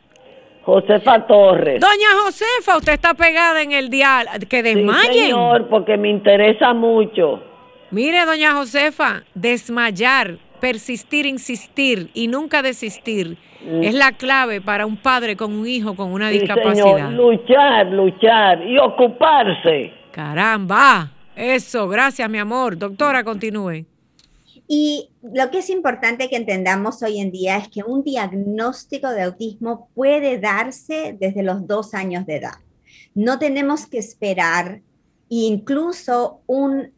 [0.65, 1.81] Josefa Torres.
[1.81, 4.27] Doña Josefa, usted está pegada en el dial.
[4.49, 5.13] Que desmayen.
[5.13, 7.43] Sí, señor, porque me interesa mucho.
[7.91, 13.37] Mire, doña Josefa, desmayar, persistir, insistir y nunca desistir
[13.67, 13.83] Mm.
[13.83, 16.75] es la clave para un padre con un hijo con una Sí, discapacidad.
[16.97, 19.91] señor, luchar, luchar y ocuparse.
[20.11, 22.77] Caramba, eso, gracias mi amor.
[22.77, 23.87] Doctora, continúe.
[24.67, 29.23] Y lo que es importante que entendamos hoy en día es que un diagnóstico de
[29.23, 32.55] autismo puede darse desde los dos años de edad.
[33.15, 34.81] No tenemos que esperar
[35.29, 36.93] incluso un,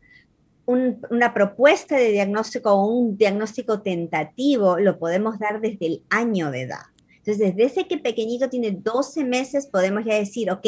[0.64, 6.50] un- una propuesta de diagnóstico o un diagnóstico tentativo lo podemos dar desde el año
[6.50, 6.82] de edad.
[7.18, 10.66] Entonces, desde que pequeñito tiene 12 meses, podemos ya decir, ok,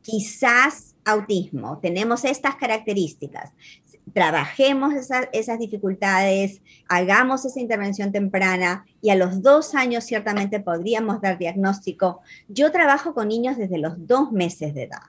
[0.00, 3.52] quizás autismo, tenemos estas características,
[4.12, 11.20] trabajemos esa- esas dificultades, hagamos esa intervención temprana y a los dos años ciertamente podríamos
[11.20, 12.20] dar diagnóstico.
[12.48, 15.02] Yo trabajo con niños desde los dos meses de edad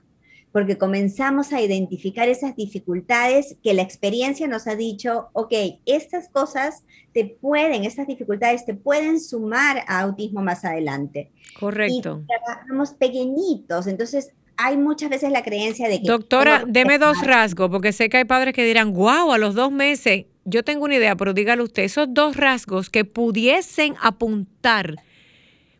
[0.52, 5.54] porque comenzamos a identificar esas dificultades que la experiencia nos ha dicho, ok,
[5.86, 11.32] estas cosas te pueden, estas dificultades te pueden sumar a autismo más adelante.
[11.60, 12.24] Correcto.
[12.24, 14.32] Y trabajamos pequeñitos, entonces
[14.62, 16.08] hay muchas veces la creencia de que...
[16.08, 19.72] Doctora, deme dos rasgos, porque sé que hay padres que dirán, wow, a los dos
[19.72, 24.96] meses, yo tengo una idea, pero dígale usted, esos dos rasgos que pudiesen apuntar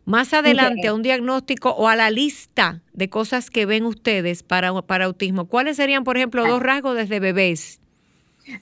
[0.06, 4.72] más adelante a un diagnóstico o a la lista de cosas que ven ustedes para,
[4.82, 7.80] para autismo, ¿cuáles serían, por ejemplo, dos rasgos desde bebés?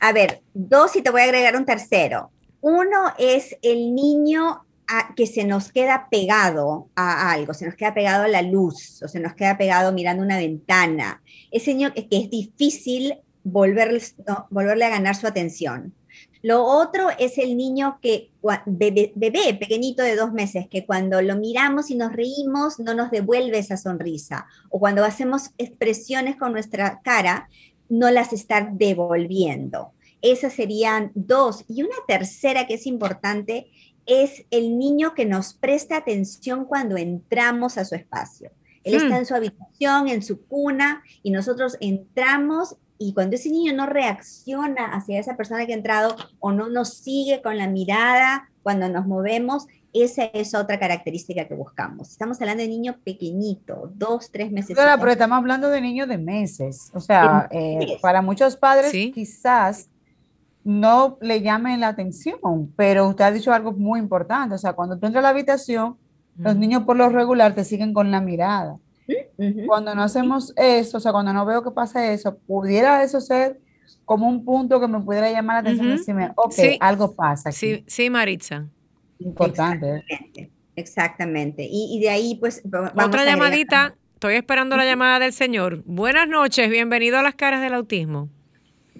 [0.01, 2.33] A ver, dos y te voy a agregar un tercero.
[2.61, 7.95] Uno es el niño a- que se nos queda pegado a algo, se nos queda
[7.95, 11.23] pegado a la luz o se nos queda pegado mirando una ventana.
[11.51, 13.15] Ese niño que que es difícil
[13.45, 15.95] volverle, no, volverle a ganar su atención.
[16.43, 18.31] Lo otro es el niño que,
[18.67, 23.11] bebé, bebé pequeñito de dos meses, que cuando lo miramos y nos reímos no nos
[23.11, 24.47] devuelve esa sonrisa.
[24.71, 27.49] O cuando hacemos expresiones con nuestra cara,
[27.89, 29.93] no las está devolviendo.
[30.23, 31.65] Esas serían dos.
[31.69, 33.69] Y una tercera que es importante
[34.09, 38.51] es el niño que nos presta atención cuando entramos a su espacio.
[38.83, 39.05] Él Hmm.
[39.05, 43.87] está en su habitación, en su cuna, y nosotros entramos y cuando ese niño no
[43.87, 48.89] reacciona hacia esa persona que ha entrado o no nos sigue con la mirada cuando
[48.89, 52.11] nos movemos, esa es otra característica que buscamos.
[52.11, 54.71] Estamos hablando de niño pequeñito, dos, tres meses.
[54.71, 56.91] Doctora, pero estamos hablando de niños de meses.
[56.93, 59.13] O sea, eh, para muchos padres Sí.
[59.13, 59.89] quizás
[60.65, 64.55] no le llamen la atención, pero usted ha dicho algo muy importante.
[64.55, 65.97] O sea, cuando tú entras a la habitación,
[66.37, 68.77] los niños por lo regular te siguen con la mirada.
[69.67, 73.59] Cuando no hacemos eso, o sea, cuando no veo que pasa eso, pudiera eso ser
[74.05, 75.99] como un punto que me pudiera llamar la atención y Ujú.
[75.99, 76.77] decirme, ok, Sí.
[76.81, 77.59] algo pasa aquí.
[77.59, 78.67] Sí, sí, Maritza.
[79.19, 79.87] Importante.
[79.89, 80.03] ¿eh?
[80.09, 81.69] Exactamente, exactamente.
[81.71, 85.83] Y, y de ahí, pues, vamos Otra a llamadita, estoy esperando la llamada del señor.
[85.87, 88.29] Buenas noches, bienvenido a las caras del autismo.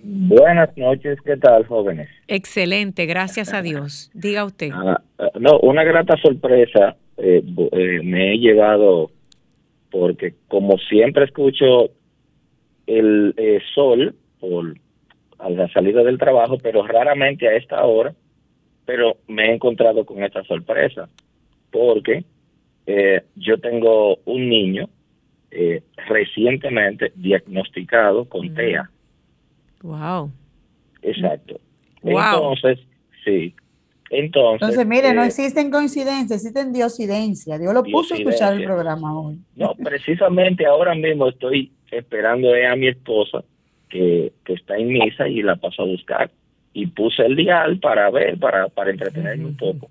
[0.03, 2.09] Buenas noches, ¿qué tal, jóvenes?
[2.29, 4.11] Excelente, gracias a Dios.
[4.15, 4.71] Diga usted.
[4.73, 7.43] Ah, ah, no, una grata sorpresa eh,
[7.73, 9.11] eh, me he llevado
[9.91, 11.91] porque como siempre escucho
[12.87, 14.75] el eh, sol por
[15.39, 18.13] a la salida del trabajo, pero raramente a esta hora,
[18.85, 21.09] pero me he encontrado con esta sorpresa
[21.71, 22.25] porque
[22.87, 24.89] eh, yo tengo un niño
[25.51, 28.55] eh, recientemente diagnosticado con Mm.
[28.55, 28.91] TEA.
[29.83, 30.31] Wow.
[31.03, 31.61] Exacto.
[32.03, 32.53] Wow.
[32.55, 32.79] Entonces,
[33.25, 33.55] sí.
[34.11, 37.61] Entonces, Entonces, mire, no eh, existen coincidencias, existen diosidencias.
[37.61, 39.39] Dios lo puso a escuchar el programa hoy.
[39.57, 43.45] no, precisamente ahora mismo estoy esperando a mi esposa
[43.91, 46.31] que, que está en misa y la paso a buscar.
[46.73, 49.91] Y puse el dial para ver, para, para entretenerme un poco.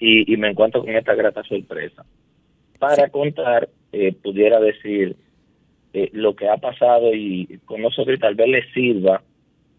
[0.00, 2.04] Y, y me encuentro con esta grata sorpresa.
[2.78, 5.16] Para contar, eh, pudiera decir
[5.94, 9.22] eh, lo que ha pasado y con nosotros y tal vez le sirva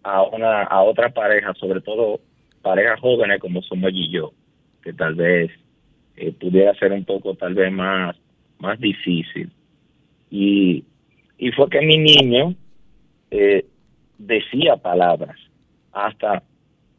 [0.01, 2.21] a una a otra pareja, sobre todo
[2.61, 4.31] parejas jóvenes como somos y yo,
[4.81, 5.51] que tal vez
[6.15, 8.15] eh, pudiera ser un poco tal vez más
[8.59, 9.51] más difícil.
[10.31, 10.85] Y,
[11.37, 12.55] y fue que mi niño
[13.29, 13.65] eh,
[14.17, 15.37] decía palabras
[15.91, 16.43] hasta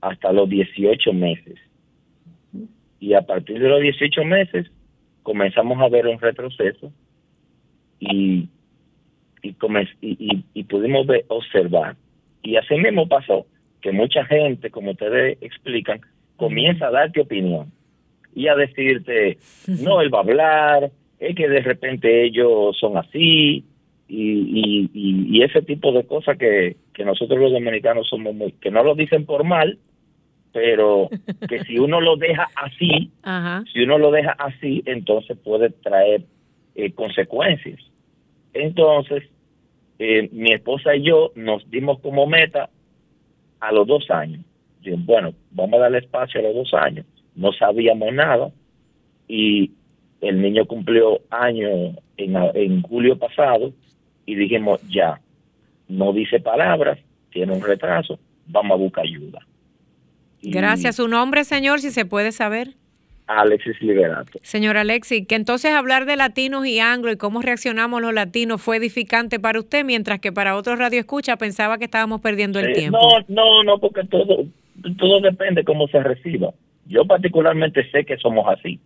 [0.03, 1.59] hasta los 18 meses.
[3.01, 4.71] Y a partir de los 18 meses
[5.23, 6.93] comenzamos a ver un retroceso
[7.99, 8.51] y
[9.47, 9.57] y,
[10.01, 11.97] y, y- pudimos ver, observar.
[12.43, 13.47] Y así mismo pasó,
[13.81, 16.01] que mucha gente, como ustedes explican,
[16.37, 17.73] comienza a darte opinión
[18.35, 23.65] y a decirte, no, él va a hablar, es que de repente ellos son así,
[24.09, 28.53] y, y, y, y ese tipo de cosas que, que nosotros los dominicanos somos muy,
[28.53, 29.79] que no lo dicen por mal,
[30.53, 31.09] pero
[31.49, 33.65] que si uno lo deja así, Ajá.
[33.73, 36.23] si uno lo deja así, entonces puede traer
[36.75, 37.81] eh, consecuencias.
[38.55, 39.25] Entonces,
[39.99, 42.69] eh, mi esposa y yo nos dimos como meta
[43.61, 44.41] a los dos años.
[44.99, 47.07] Bueno, vamos a darle espacio a los dos años.
[47.35, 48.51] No sabíamos nada
[49.27, 49.73] y
[50.21, 53.73] el niño cumplió años en, en julio pasado
[54.25, 55.21] y dijimos, ya,
[55.89, 56.99] no dice palabras,
[57.31, 59.41] tiene un retraso, vamos a buscar ayuda.
[60.43, 60.97] Gracias.
[60.97, 62.75] ¿Su nombre, señor, si se puede saber?
[63.27, 64.39] Alexis Liberato.
[64.43, 68.77] Señor Alexis, que entonces hablar de latinos y anglo y cómo reaccionamos los latinos fue
[68.77, 72.99] edificante para usted, mientras que para otros escucha pensaba que estábamos perdiendo el tiempo.
[72.99, 74.45] No, no, no, porque todo,
[74.99, 76.53] todo depende cómo se reciba.
[76.87, 78.79] Yo particularmente sé que somos así.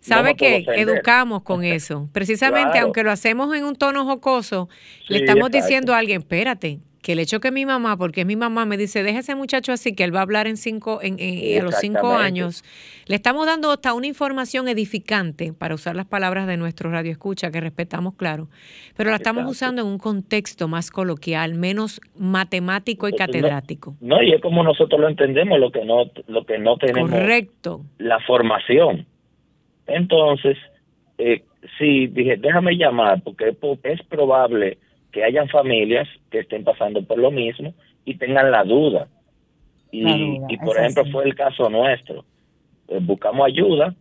[0.00, 2.08] ¿Sabe que Educamos con eso.
[2.12, 4.68] Precisamente, aunque lo hacemos en un tono jocoso,
[5.08, 8.34] le estamos diciendo a alguien, espérate, que el hecho que mi mamá, porque es mi
[8.34, 11.18] mamá, me dice, deja ese muchacho así, que él va a hablar en cinco, en,
[11.60, 12.64] a los cinco años,
[13.06, 17.50] le estamos dando hasta una información edificante, para usar las palabras de nuestro radio escucha,
[17.50, 18.48] que respetamos, claro,
[18.96, 23.94] pero la estamos usando en un contexto más coloquial, menos matemático y catedrático.
[24.00, 27.10] No, y es como nosotros lo entendemos, lo que no, lo que no tenemos.
[27.10, 27.82] Correcto.
[27.98, 29.04] La formación.
[29.86, 30.56] Entonces,
[31.18, 31.42] eh,
[31.76, 34.78] sí, dije, déjame llamar, porque es probable
[35.14, 37.72] que hayan familias que estén pasando por lo mismo
[38.04, 39.06] y tengan la duda.
[39.92, 42.24] Y, y por ejemplo, fue el caso nuestro.
[42.88, 43.94] Eh, buscamos ayuda,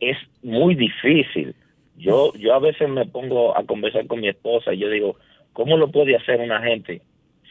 [0.00, 1.54] es muy difícil.
[1.96, 5.16] Yo, yo a veces me pongo a conversar con mi esposa y yo digo,
[5.52, 7.00] ¿cómo lo puede hacer una gente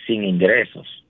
[0.05, 1.05] sin ingresos?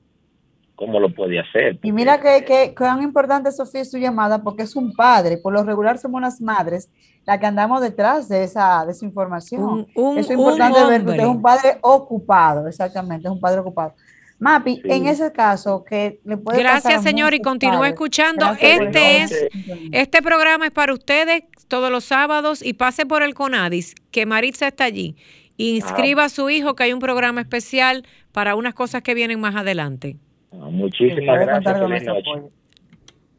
[0.80, 1.78] ¿Cómo lo puede hacer?
[1.84, 5.38] Y mira que, que, tan importante, Sofía, es su llamada porque es un padre.
[5.38, 6.90] Por lo regular somos las madres
[7.26, 9.88] la que andamos detrás de esa, de esa información.
[10.16, 13.94] es importante ver que es un padre ocupado, exactamente, es un padre ocupado.
[14.40, 18.56] Mapi, en ese caso, que le puede Gracias, señor, y continúe escuchando.
[18.58, 19.48] este es,
[19.92, 24.68] este programa es para ustedes todos los sábados y pase por el CONADIS, que Maritza
[24.68, 25.18] está allí.
[25.58, 29.58] Inscriba a su hijo que hay un programa especial para unas cosas que vienen más
[29.58, 30.16] adelante.
[30.52, 31.80] Ah, muchísimas gracias.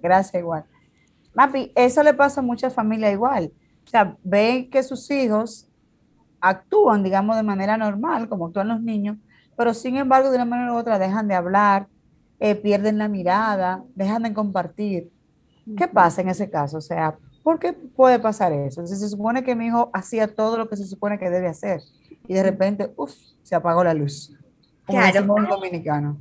[0.03, 0.65] Gracias igual.
[1.35, 3.53] Mapi, eso le pasa a muchas familias igual.
[3.87, 5.69] O sea, ven que sus hijos
[6.41, 9.17] actúan, digamos, de manera normal, como actúan los niños,
[9.57, 11.87] pero sin embargo, de una manera u otra dejan de hablar,
[12.39, 15.11] eh, pierden la mirada, dejan de compartir.
[15.77, 16.79] ¿Qué pasa en ese caso?
[16.79, 18.87] O sea, ¿por qué puede pasar eso?
[18.87, 21.81] Si se supone que mi hijo hacía todo lo que se supone que debe hacer
[22.27, 24.35] y de repente, uff, se apagó la luz.
[24.87, 25.27] claro.
[25.49, 26.17] dominicano.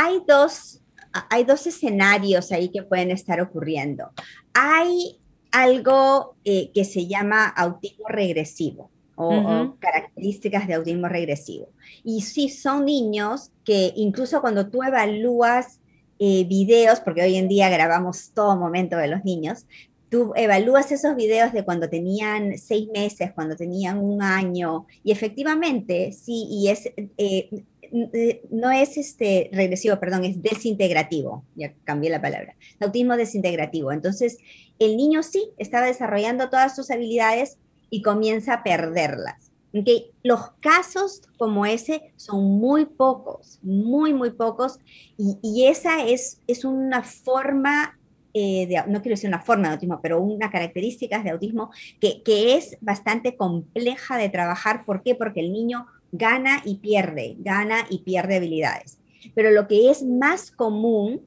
[0.00, 0.80] Hay dos,
[1.28, 4.10] hay dos escenarios ahí que pueden estar ocurriendo.
[4.54, 5.18] Hay
[5.50, 11.70] algo eh, que se llama autismo regresivo o, características de autismo regresivo.
[12.04, 15.80] Y sí, son niños que incluso cuando tú evalúas
[16.20, 19.66] eh, videos, porque hoy en día grabamos todo momento de los niños,
[20.08, 26.12] tú evalúas esos videos de cuando tenían seis meses, cuando tenían un año, y efectivamente,
[26.12, 26.86] sí, y es,
[27.18, 27.50] eh,
[28.50, 33.92] no es este regresivo, perdón, es desintegrativo, ya cambié la palabra, autismo desintegrativo.
[33.92, 34.38] Entonces,
[34.78, 37.58] el niño sí estaba desarrollando todas sus habilidades
[37.90, 39.50] y comienza a perderlas.
[39.74, 40.10] ¿okay?
[40.22, 44.78] Los casos como ese son muy pocos, muy, muy pocos,
[45.16, 47.98] y, esa es, es una forma
[48.34, 51.70] eh, de, no quiero decir una forma de autismo, pero una característica de autismo
[52.00, 54.84] que, que, es bastante compleja de trabajar.
[54.84, 55.14] ¿Por qué?
[55.14, 58.98] Porque el niño gana y pierde, gana y pierde habilidades.
[59.34, 61.22] Pero lo que es más común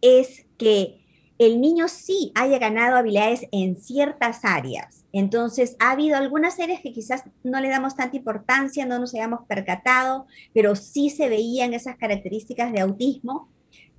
[0.00, 1.00] es que
[1.40, 5.06] el niño sí haya ganado habilidades en ciertas áreas.
[5.10, 9.46] Entonces, ha habido algunas áreas que quizás no le damos tanta importancia, no nos hayamos
[9.48, 13.48] percatado, pero sí se veían esas características de autismo,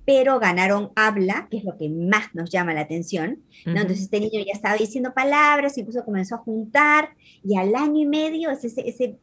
[0.04, 3.42] pero ganaron habla, que es lo que más nos llama la atención.
[3.64, 7.10] Entonces, este niño ya estaba diciendo palabras, incluso comenzó a juntar,
[7.42, 9.18] y al año y medio, ese, ese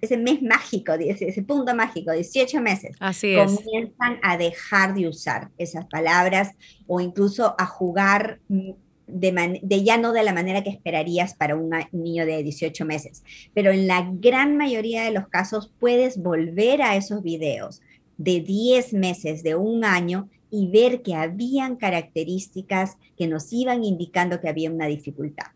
[0.00, 6.52] ese mes mágico, ese, punto mágico, 18 meses, comienzan a dejar de usar esas palabras
[6.86, 11.70] o incluso a jugar de, de, ya no de la manera que esperarías para un
[11.92, 13.22] niño de 18 meses.
[13.52, 17.82] Pero en la gran mayoría de los casos puedes volver a esos videos
[18.16, 24.40] de 10 meses, de un año, y ver que habían características que nos iban indicando
[24.40, 25.46] que había una dificultad.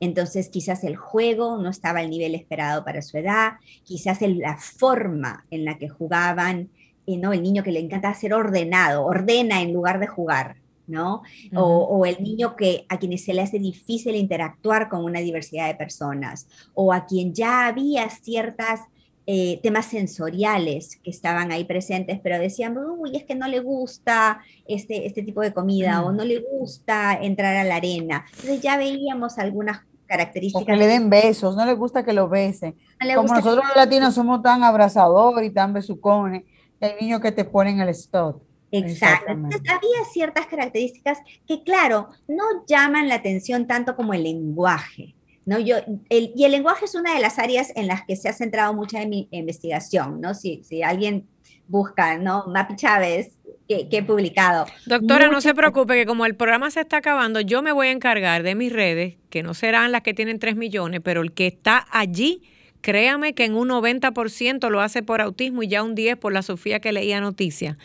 [0.00, 3.52] Entonces quizás el juego no estaba al nivel esperado para su edad,
[3.84, 6.70] quizás la forma en la que jugaban,
[7.06, 7.32] eh, ¿no?
[7.32, 11.22] El niño que le encanta ser ordenado, ordena en lugar de jugar, ¿no?
[11.54, 15.76] o, el niño que a quienes se le hace difícil interactuar con una diversidad de
[15.76, 18.80] personas, o a quien ya había ciertas
[19.26, 24.40] eh, temas sensoriales que estaban ahí presentes, pero decían, uy, es que no le gusta
[24.66, 28.24] este, este tipo de comida, o no le gusta entrar a la arena.
[28.30, 30.62] Entonces ya veíamos algunas características.
[30.62, 32.76] O que le den besos, no le gusta que lo besen.
[33.14, 36.42] Como nosotros los latinos somos tan abrazadores y tan besucones,
[36.80, 38.42] El niño que te pone en el stop.
[38.72, 39.32] Exacto.
[39.32, 45.14] Entonces, había ciertas características que, claro, no llaman la atención tanto como el lenguaje.
[45.44, 45.58] ¿no?
[45.58, 45.76] Yo,
[46.08, 48.74] el, y el lenguaje es una de las áreas en las que se ha centrado
[48.74, 50.20] mucha mi investigación.
[50.20, 50.34] ¿no?
[50.34, 51.28] Si, si alguien
[51.70, 52.44] busca, ¿no?
[52.46, 54.66] Mapi Chávez, que, he publicado.
[54.86, 57.92] Doctora, no se preocupe, que como el programa se está acabando, yo me voy a
[57.92, 61.46] encargar de mis redes, que no serán las que tienen 3 millones, pero el que
[61.46, 62.42] está allí
[62.80, 66.42] Créame que en un 90% lo hace por autismo y ya un 10% por la
[66.42, 67.76] Sofía que leía noticias.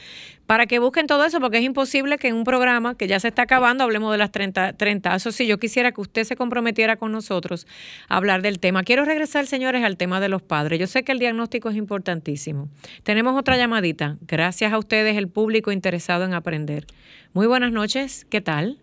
[0.47, 3.29] Para que busquen todo eso, porque es imposible que en un programa que ya se
[3.29, 5.15] está acabando hablemos de las 30, 30.
[5.15, 7.65] Eso sí, yo quisiera que usted se comprometiera con nosotros
[8.09, 8.83] a hablar del tema.
[8.83, 10.79] Quiero regresar, señores, al tema de los padres.
[10.79, 12.67] Yo sé que el diagnóstico es importantísimo.
[13.03, 14.17] Tenemos otra llamadita.
[14.21, 16.85] Gracias a ustedes, el público interesado en aprender.
[17.33, 18.25] Muy buenas noches.
[18.25, 18.77] ¿Qué tal?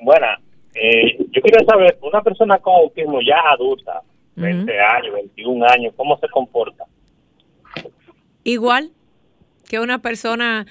[0.00, 0.40] Buenas.
[0.74, 4.02] Eh, yo quiero saber, una persona con autismo ya adulta,
[4.38, 6.84] 20 años, 21 años, ¿cómo se comporta?
[8.44, 8.92] Igual
[9.68, 10.66] que una persona,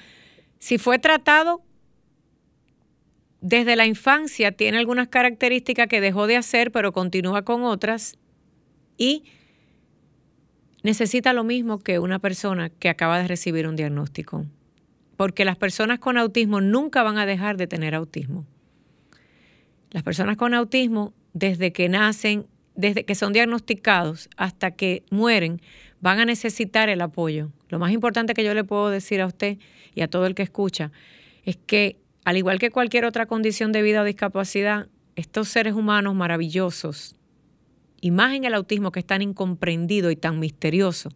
[0.58, 1.62] si fue tratado
[3.40, 8.18] desde la infancia, tiene algunas características que dejó de hacer, pero continúa con otras
[8.96, 9.24] y
[10.82, 14.44] necesita lo mismo que una persona que acaba de recibir un diagnóstico.
[15.16, 18.46] Porque las personas con autismo nunca van a dejar de tener autismo.
[19.90, 22.46] Las personas con autismo, desde que nacen,
[22.78, 25.60] desde que son diagnosticados hasta que mueren,
[26.00, 27.50] van a necesitar el apoyo.
[27.70, 29.58] Lo más importante que yo le puedo decir a usted
[29.96, 30.92] y a todo el que escucha
[31.44, 36.14] es que, al igual que cualquier otra condición de vida o discapacidad, estos seres humanos
[36.14, 37.16] maravillosos,
[38.00, 41.10] y más en el autismo que es tan incomprendido y tan misterioso,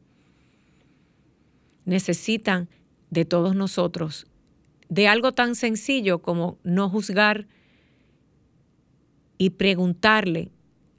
[1.85, 2.69] necesitan
[3.11, 4.27] de todos nosotros,
[4.89, 7.47] de algo tan sencillo como no juzgar
[9.39, 10.51] y preguntarle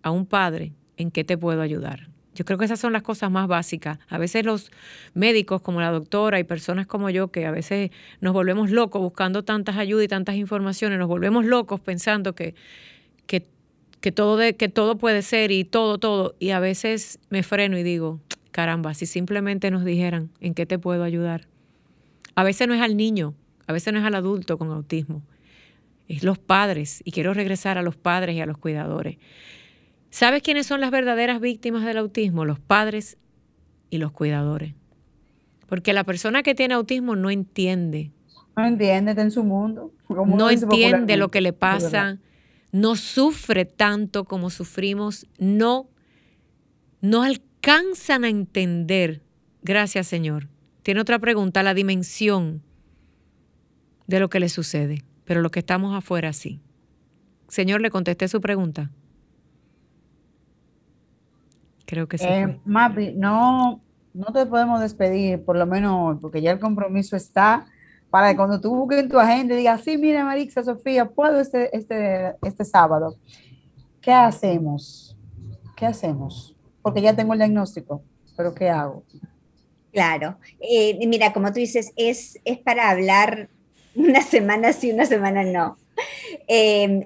[0.04, 2.10] a un padre, ¿en qué te puedo ayudar?
[2.36, 4.00] Yo creo que esas son las cosas más básicas.
[4.10, 4.72] A veces los
[5.14, 7.92] médicos como la doctora y personas como yo que a veces
[8.22, 12.56] nos volvemos locos buscando tantas ayudas y tantas informaciones, nos volvemos locos pensando que,
[13.28, 16.36] que, todo, de, que todo puede ser y todo, todo.
[16.40, 18.20] Y a veces me freno y digo,
[18.52, 21.48] caramba, si simplemente nos dijeran en qué te puedo ayudar.
[22.36, 23.36] A veces no es al niño,
[23.68, 25.24] a veces no es al adulto con autismo,
[26.08, 27.02] es los padres.
[27.06, 29.18] Y quiero regresar a los padres y a los cuidadores.
[30.14, 32.46] ¿Sabes quiénes son las verdaderas víctimas del autismo?
[32.46, 33.18] Los padres
[33.90, 34.76] y los cuidadores.
[35.66, 38.12] Porque la persona que tiene autismo no entiende.
[38.56, 39.92] No entiende, está en su mundo.
[40.08, 42.20] No entiende lo que le pasa,
[42.72, 45.90] no sufre tanto como sufrimos, no,
[47.02, 49.24] no alcanzan a entender.
[49.64, 50.48] Gracias, Señor.
[50.84, 52.62] Tiene otra pregunta, la dimensión
[54.06, 56.62] de lo que le sucede, pero los que estamos afuera sí.
[57.48, 58.92] Señor, le contesté su pregunta.
[61.94, 62.26] Creo que sí.
[62.28, 63.80] Eh, Mapi, no,
[64.16, 67.68] no te podemos despedir, por lo menos, porque ya el compromiso está
[68.10, 71.40] para que cuando tú busques en tu agenda y digas, sí, mira, Marixa, Sofía, puedo
[71.40, 73.16] este, este, este sábado.
[74.02, 75.16] ¿Qué hacemos?
[75.76, 76.56] ¿Qué hacemos?
[76.82, 78.02] Porque ya tengo el diagnóstico,
[78.36, 79.04] pero ¿qué hago?
[79.92, 80.38] Claro.
[80.62, 83.50] Eh, mira, como tú dices, es, es para hablar
[83.94, 85.78] una semana sí, una semana no.
[86.48, 87.06] Eh,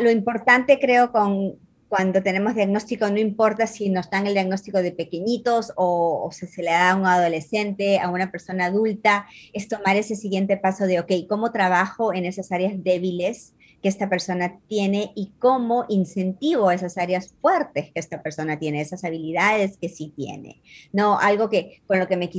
[0.00, 1.54] lo importante creo con,
[1.88, 6.62] cuando tenemos diagnóstico, no importa si nos dan el diagnóstico de pequeñitos o, si se
[6.62, 11.00] le da a un adolescente, a una persona adulta, es tomar ese siguiente paso de,
[11.00, 16.98] ok, ¿cómo trabajo en esas áreas débiles que esta persona tiene y cómo incentivo esas
[16.98, 20.60] áreas fuertes que esta persona tiene, esas habilidades que sí tiene?
[20.92, 22.30] No, algo que con lo que, me,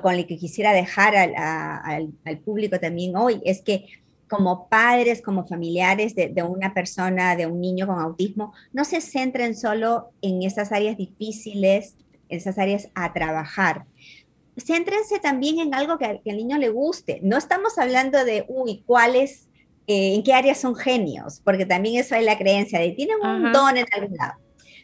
[0.00, 3.86] con lo que quisiera dejar al, al público también hoy es que
[4.34, 9.56] como padres, como familiares de, una persona, de un niño con autismo, no se centren
[9.56, 11.94] solo en esas áreas difíciles,
[12.28, 13.84] en esas áreas a trabajar.
[14.56, 17.20] Céntrense también en algo que, al niño le guste.
[17.22, 19.48] No estamos hablando de, uy, cuáles,
[19.86, 23.52] eh, en qué áreas son genios, porque también eso es la creencia de tienen un
[23.52, 24.34] don en algún lado.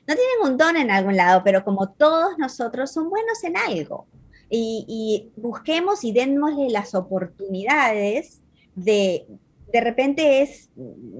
[0.06, 4.06] No tienen un don en algún lado, pero como todos nosotros son buenos en algo.
[4.48, 8.40] Y, y busquemos y démosle las oportunidades
[8.74, 9.26] de,
[9.72, 10.70] de repente es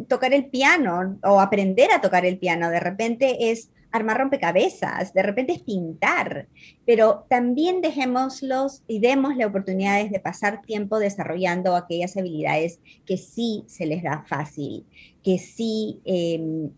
[0.09, 5.23] tocar el piano o aprender a tocar el piano, de repente es armar rompecabezas, de
[5.23, 6.47] repente es pintar,
[6.87, 13.87] pero también dejémoslos y démosle oportunidades de pasar tiempo desarrollando aquellas habilidades que sí se
[13.87, 14.87] les da fácil,
[15.25, 16.71] que sí em,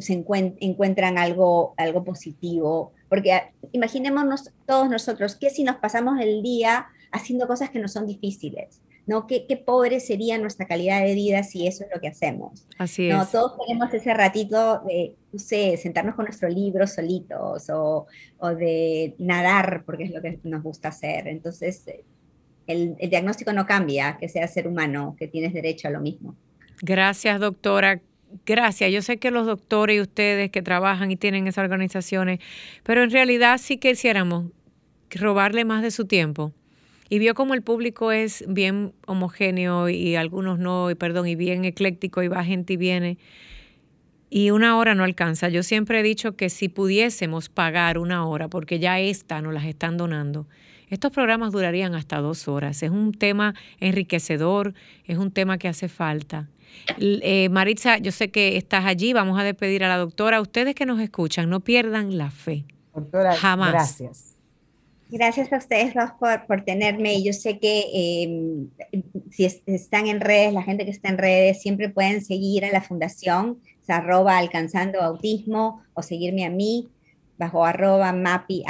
[0.00, 0.12] se
[0.60, 3.40] encuentran algo, algo positivo, porque
[3.72, 8.82] imaginémonos todos nosotros que si nos pasamos el día haciendo cosas que no son difíciles,
[9.08, 9.26] ¿no?
[9.26, 12.66] Qué, qué, pobre sería nuestra calidad de vida si eso es lo que hacemos.
[12.78, 13.26] Así ¿no?
[13.26, 18.06] Todos tenemos ese ratito de no sé, sentarnos con nuestro libro solitos o,
[18.38, 21.26] o de nadar, porque es lo que nos gusta hacer.
[21.26, 21.84] Entonces,
[22.66, 26.36] el, el diagnóstico no cambia, que sea ser humano, que tienes derecho a lo mismo.
[26.80, 28.00] Gracias, doctora
[28.46, 28.92] gracias.
[28.92, 32.40] Yo sé que los doctores y ustedes que trabajan y tienen esas organizaciones,
[32.82, 34.46] pero en realidad sí que quisiéramos
[35.10, 36.52] robarle más de su tiempo.
[37.08, 41.64] Y vio como el público es bien homogéneo y algunos no, y perdón, y bien
[41.64, 43.18] ecléctico y va gente y viene.
[44.30, 45.48] Y una hora no alcanza.
[45.48, 49.64] Yo siempre he dicho que si pudiésemos pagar una hora, porque ya esta nos las
[49.64, 50.46] están donando,
[50.90, 52.82] estos programas durarían hasta dos horas.
[52.82, 56.48] Es un tema enriquecedor, es un tema que hace falta.
[56.98, 60.40] Eh, Maritza, yo sé que estás allí, vamos a despedir a la doctora.
[60.40, 62.64] Ustedes que nos escuchan, no pierdan la fe.
[62.94, 63.72] Doctora, Jamás.
[63.72, 64.37] gracias.
[65.10, 67.22] Gracias a ustedes dos por, por tenerme.
[67.22, 67.84] Yo sé que
[68.22, 68.68] em,
[69.30, 72.82] si están en redes, la gente que está en redes, siempre pueden seguir a la
[72.82, 76.88] fundación, es arroba alcanzando autismo, o seguirme a mí
[77.38, 78.64] bajo arroba Mappy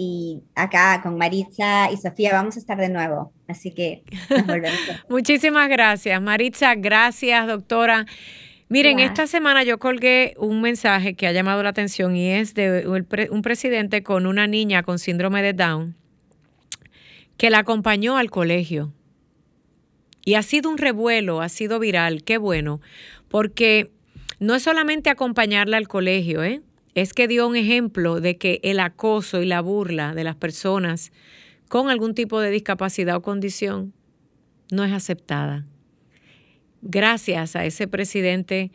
[0.00, 3.32] y acá con Maritza y Sofía vamos a estar de nuevo.
[3.48, 4.78] Así que nos volvemos.
[5.08, 6.76] Muchísimas gracias, Maritza.
[6.76, 8.06] Gracias, doctora.
[8.70, 12.86] Miren, esta semana yo colgué un mensaje que ha llamado la atención y es de
[13.30, 15.96] un presidente con una niña con síndrome de Down
[17.38, 18.92] que la acompañó al colegio.
[20.24, 22.82] Y ha sido un revuelo, ha sido viral, qué bueno,
[23.28, 23.90] porque
[24.38, 26.60] no es solamente acompañarla al colegio, ¿eh?
[26.94, 31.12] es que dio un ejemplo de que el acoso y la burla de las personas
[31.68, 33.94] con algún tipo de discapacidad o condición
[34.70, 35.64] no es aceptada.
[36.82, 38.70] Gracias a ese presidente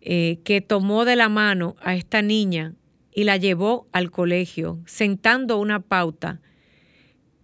[0.00, 2.74] eh, que tomó de la mano a esta niña
[3.12, 6.40] y la llevó al colegio, sentando una pauta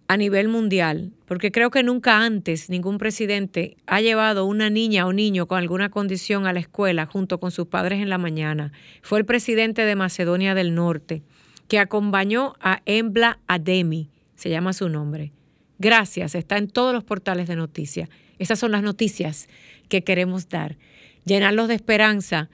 [0.07, 5.13] a nivel mundial, porque creo que nunca antes ningún presidente ha llevado una niña o
[5.13, 8.71] niño con alguna condición a la escuela junto con sus padres en la mañana.
[9.01, 11.23] Fue el presidente de Macedonia del Norte,
[11.67, 15.31] que acompañó a Embla Ademi, se llama su nombre.
[15.79, 18.09] Gracias, está en todos los portales de noticias.
[18.37, 19.49] Esas son las noticias
[19.87, 20.77] que queremos dar.
[21.25, 22.49] Llenarlos de esperanza,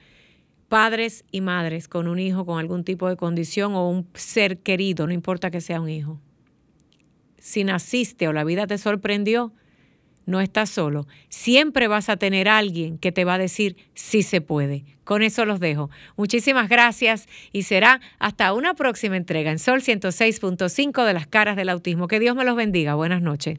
[0.68, 5.06] padres y madres con un hijo con algún tipo de condición o un ser querido,
[5.06, 6.20] no importa que sea un hijo
[7.42, 9.52] si naciste o la vida te sorprendió,
[10.24, 11.08] no estás solo.
[11.28, 14.84] Siempre vas a tener alguien que te va a decir sí se puede.
[15.02, 15.90] Con eso los dejo.
[16.16, 21.68] Muchísimas gracias y será hasta una próxima entrega en Sol 106.5 de las caras del
[21.68, 22.06] autismo.
[22.06, 22.94] Que Dios me los bendiga.
[22.94, 23.58] Buenas noches.